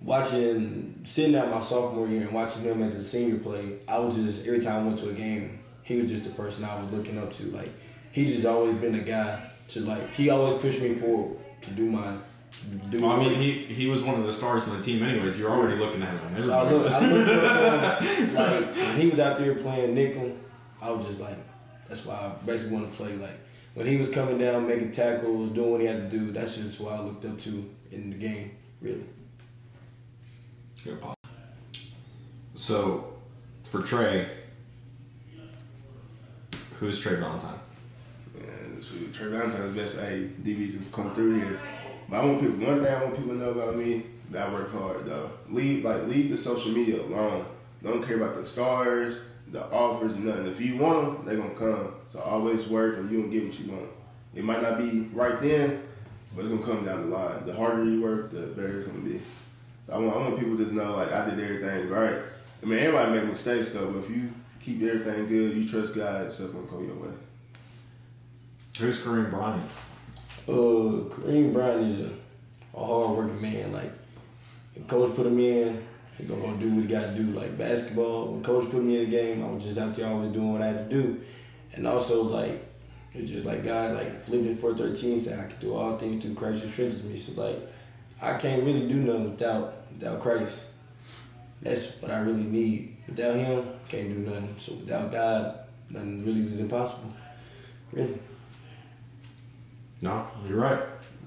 watching, 0.00 1.00
sitting 1.04 1.36
out 1.36 1.50
my 1.50 1.60
sophomore 1.60 2.08
year 2.08 2.22
and 2.22 2.32
watching 2.32 2.62
him 2.62 2.82
as 2.82 2.96
a 2.96 3.04
senior 3.04 3.38
play, 3.38 3.78
I 3.88 3.98
was 3.98 4.16
just 4.16 4.46
every 4.46 4.60
time 4.60 4.82
I 4.82 4.86
went 4.86 4.98
to 4.98 5.10
a 5.10 5.14
game, 5.14 5.60
he 5.82 6.00
was 6.00 6.10
just 6.10 6.24
the 6.24 6.30
person 6.30 6.64
I 6.64 6.82
was 6.82 6.92
looking 6.92 7.18
up 7.18 7.32
to. 7.34 7.44
Like, 7.46 7.72
he 8.12 8.26
just 8.26 8.46
always 8.46 8.74
been 8.76 8.92
the 8.92 9.00
guy 9.00 9.40
to 9.68 9.80
like. 9.80 10.12
He 10.14 10.30
always 10.30 10.60
pushed 10.60 10.80
me 10.80 10.94
forward 10.94 11.38
to 11.62 11.70
do 11.72 11.90
my. 11.90 12.16
Do 12.90 13.02
Well, 13.02 13.12
I 13.12 13.18
mean, 13.18 13.34
he 13.34 13.64
he 13.66 13.86
was 13.86 14.02
one 14.02 14.18
of 14.18 14.26
the 14.26 14.32
stars 14.32 14.66
on 14.68 14.76
the 14.76 14.82
team, 14.82 15.02
anyways. 15.02 15.38
You're 15.38 15.50
already 15.50 15.78
looking 15.78 16.02
at 16.02 16.20
him. 16.20 16.40
so 16.40 16.52
I 16.52 16.70
look, 16.70 16.90
I 16.92 17.06
looked 17.06 17.28
up 17.30 18.00
to 18.00 18.06
him, 18.06 18.34
like 18.34 18.76
when 18.76 18.96
he 19.00 19.10
was 19.10 19.20
out 19.20 19.36
there 19.36 19.54
playing 19.54 19.94
nickel, 19.94 20.36
I 20.80 20.90
was 20.90 21.06
just 21.06 21.20
like, 21.20 21.36
that's 21.88 22.04
why 22.04 22.14
I 22.14 22.44
basically 22.44 22.76
want 22.76 22.90
to 22.90 22.96
play. 22.96 23.16
Like 23.16 23.38
when 23.74 23.86
he 23.86 23.98
was 23.98 24.08
coming 24.08 24.38
down, 24.38 24.66
making 24.66 24.90
tackles, 24.90 25.50
doing 25.50 25.70
what 25.70 25.80
he 25.80 25.86
had 25.86 26.10
to 26.10 26.18
do, 26.18 26.32
that's 26.32 26.56
just 26.56 26.80
why 26.80 26.96
I 26.96 27.00
looked 27.00 27.24
up 27.24 27.38
to 27.40 27.70
in 27.92 28.10
the 28.10 28.16
game, 28.16 28.52
really. 28.80 29.04
Good 30.82 31.00
pop. 31.00 31.18
So, 32.54 33.14
for 33.64 33.82
Trey, 33.82 34.28
who's 36.80 37.00
Trey 37.00 37.16
Ballentine? 37.16 37.58
And 38.38 38.78
this 38.78 38.90
was 38.90 39.14
Trey 39.16 39.26
Ballentine's 39.26 39.76
best 39.76 39.98
A 39.98 40.28
DB 40.40 40.72
to 40.72 40.78
come 40.90 41.10
through 41.10 41.38
here. 41.38 41.60
But 42.08 42.20
I 42.20 42.24
want 42.24 42.40
people 42.40 42.56
one 42.56 42.82
thing 42.82 42.94
I 42.94 43.02
want 43.02 43.16
people 43.16 43.32
to 43.32 43.38
know 43.38 43.50
about 43.50 43.76
me 43.76 44.04
that 44.30 44.48
I 44.48 44.52
work 44.52 44.72
hard 44.72 45.06
though. 45.06 45.30
Leave 45.50 45.84
like 45.84 46.06
leave 46.06 46.30
the 46.30 46.36
social 46.36 46.72
media 46.72 47.02
alone. 47.02 47.46
Don't 47.82 48.06
care 48.06 48.16
about 48.16 48.34
the 48.34 48.44
stars, 48.44 49.20
the 49.48 49.64
offers, 49.70 50.16
nothing. 50.16 50.46
If 50.46 50.60
you 50.60 50.76
want 50.76 51.18
them, 51.18 51.26
they're 51.26 51.36
gonna 51.36 51.54
come. 51.54 51.94
So 52.08 52.20
always 52.20 52.66
work 52.66 52.98
and 52.98 53.10
you 53.10 53.22
gonna 53.22 53.32
get 53.32 53.44
what 53.44 53.58
you 53.58 53.72
want. 53.72 53.90
It 54.34 54.44
might 54.44 54.62
not 54.62 54.78
be 54.78 55.08
right 55.12 55.40
then, 55.40 55.82
but 56.34 56.42
it's 56.42 56.50
gonna 56.50 56.64
come 56.64 56.84
down 56.84 57.10
the 57.10 57.16
line. 57.16 57.44
The 57.46 57.54
harder 57.54 57.84
you 57.84 58.02
work, 58.02 58.30
the 58.30 58.46
better 58.48 58.78
it's 58.78 58.86
gonna 58.86 59.00
be. 59.00 59.20
So 59.86 59.94
I 59.94 59.98
want, 59.98 60.16
I 60.16 60.18
want 60.20 60.38
people 60.38 60.56
to 60.56 60.62
just 60.62 60.74
know 60.74 60.96
like 60.96 61.12
I 61.12 61.28
did 61.28 61.40
everything 61.40 61.88
right. 61.88 62.18
I 62.62 62.66
mean 62.66 62.78
everybody 62.78 63.12
make 63.12 63.28
mistakes 63.28 63.70
though, 63.70 63.90
but 63.90 64.00
if 64.00 64.10
you 64.10 64.32
keep 64.60 64.82
everything 64.82 65.26
good, 65.26 65.56
you 65.56 65.68
trust 65.68 65.94
God, 65.94 66.30
stuff 66.32 66.52
gonna 66.52 66.66
go 66.66 66.80
your 66.80 66.96
way. 66.96 67.14
Who's 68.78 69.00
Kareem 69.00 69.30
Bryant? 69.30 69.62
Uh, 70.48 71.08
Kareem 71.10 71.52
Bryant 71.52 71.82
is 71.82 72.00
a, 72.00 72.10
a 72.78 72.84
hard 72.84 73.16
working 73.16 73.40
man. 73.40 73.72
Like, 73.72 73.92
if 74.74 74.86
coach 74.86 75.14
put 75.16 75.26
him 75.26 75.38
in, 75.40 75.82
he 76.16 76.24
gonna 76.24 76.40
go 76.40 76.56
do 76.56 76.74
what 76.74 76.82
he 76.82 76.88
got 76.88 77.06
to 77.06 77.14
do. 77.14 77.32
Like 77.32 77.58
basketball, 77.58 78.32
when 78.32 78.42
coach 78.42 78.70
put 78.70 78.82
me 78.82 79.02
in 79.02 79.10
the 79.10 79.16
game, 79.16 79.44
I 79.44 79.50
was 79.50 79.64
just 79.64 79.78
out 79.78 79.94
there 79.94 80.06
always 80.06 80.32
doing 80.32 80.52
what 80.52 80.62
I 80.62 80.68
had 80.68 80.78
to 80.78 80.84
do. 80.84 81.20
And 81.74 81.86
also, 81.86 82.22
like, 82.22 82.64
it's 83.12 83.30
just 83.30 83.44
like 83.44 83.64
God, 83.64 83.94
like 83.94 84.20
Philippians 84.20 84.60
four 84.60 84.74
thirteen 84.74 85.18
said, 85.18 85.40
I 85.40 85.48
can 85.50 85.58
do 85.58 85.74
all 85.74 85.98
things 85.98 86.24
through 86.24 86.34
Christ 86.34 86.62
who 86.62 86.68
strengthens 86.68 87.04
me. 87.04 87.16
So 87.16 87.40
like, 87.42 87.58
I 88.22 88.36
can't 88.38 88.62
really 88.62 88.86
do 88.86 88.96
nothing 88.96 89.30
without 89.30 89.74
without 89.90 90.20
Christ. 90.20 90.64
That's 91.60 92.00
what 92.00 92.10
I 92.10 92.18
really 92.18 92.44
need. 92.44 92.96
Without 93.08 93.34
Him, 93.34 93.64
can't 93.88 94.10
do 94.10 94.18
nothing. 94.18 94.54
So 94.58 94.74
without 94.74 95.10
God, 95.10 95.58
nothing 95.90 96.24
really 96.24 96.42
was 96.42 96.60
impossible. 96.60 97.12
Really. 97.92 98.18
No, 100.02 100.26
you're 100.46 100.58
right. 100.58 100.80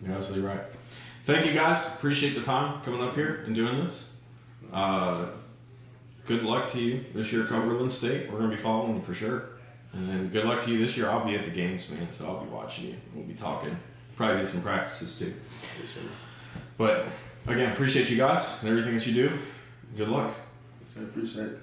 You're 0.04 0.16
absolutely 0.16 0.48
right. 0.48 0.62
Thank 1.24 1.46
you 1.46 1.54
guys. 1.54 1.88
Appreciate 1.88 2.36
the 2.36 2.42
time 2.42 2.82
coming 2.82 3.02
up 3.02 3.16
here 3.16 3.44
and 3.46 3.56
doing 3.56 3.80
this. 3.80 4.16
Uh, 4.72 5.28
good 6.26 6.44
luck 6.44 6.68
to 6.70 6.80
you 6.80 7.06
this 7.14 7.32
year, 7.32 7.44
Cumberland 7.44 7.92
State. 7.92 8.32
We're 8.32 8.40
gonna 8.40 8.50
be 8.50 8.58
following 8.58 8.96
you 8.96 9.02
for 9.02 9.14
sure. 9.14 9.50
And 9.94 10.08
then 10.08 10.30
good 10.30 10.46
luck 10.46 10.64
to 10.66 10.72
you 10.72 10.78
this 10.80 10.96
year. 10.96 11.10
I'll 11.10 11.26
be 11.26 11.36
at 11.36 11.44
the 11.44 11.50
games, 11.50 11.90
man. 11.90 12.12
So 12.12 12.28
I'll 12.28 12.44
be 12.44 12.50
watching 12.52 12.86
you. 12.90 12.96
We'll 13.14 13.26
be 13.26 13.34
talking. 13.34 13.76
Probably 14.16 14.42
do 14.42 14.46
some 14.46 14.62
practices 14.62 15.18
too. 15.18 15.34
But 16.78 17.08
again, 17.48 17.72
appreciate 17.72 18.10
you 18.10 18.18
guys 18.18 18.62
and 18.62 18.70
everything 18.70 18.96
that 18.96 19.08
you 19.08 19.14
do. 19.14 19.38
Good 19.98 20.10
luck. 20.10 20.34
I 20.98 21.04
appreciate 21.04 21.48
it. 21.48 21.60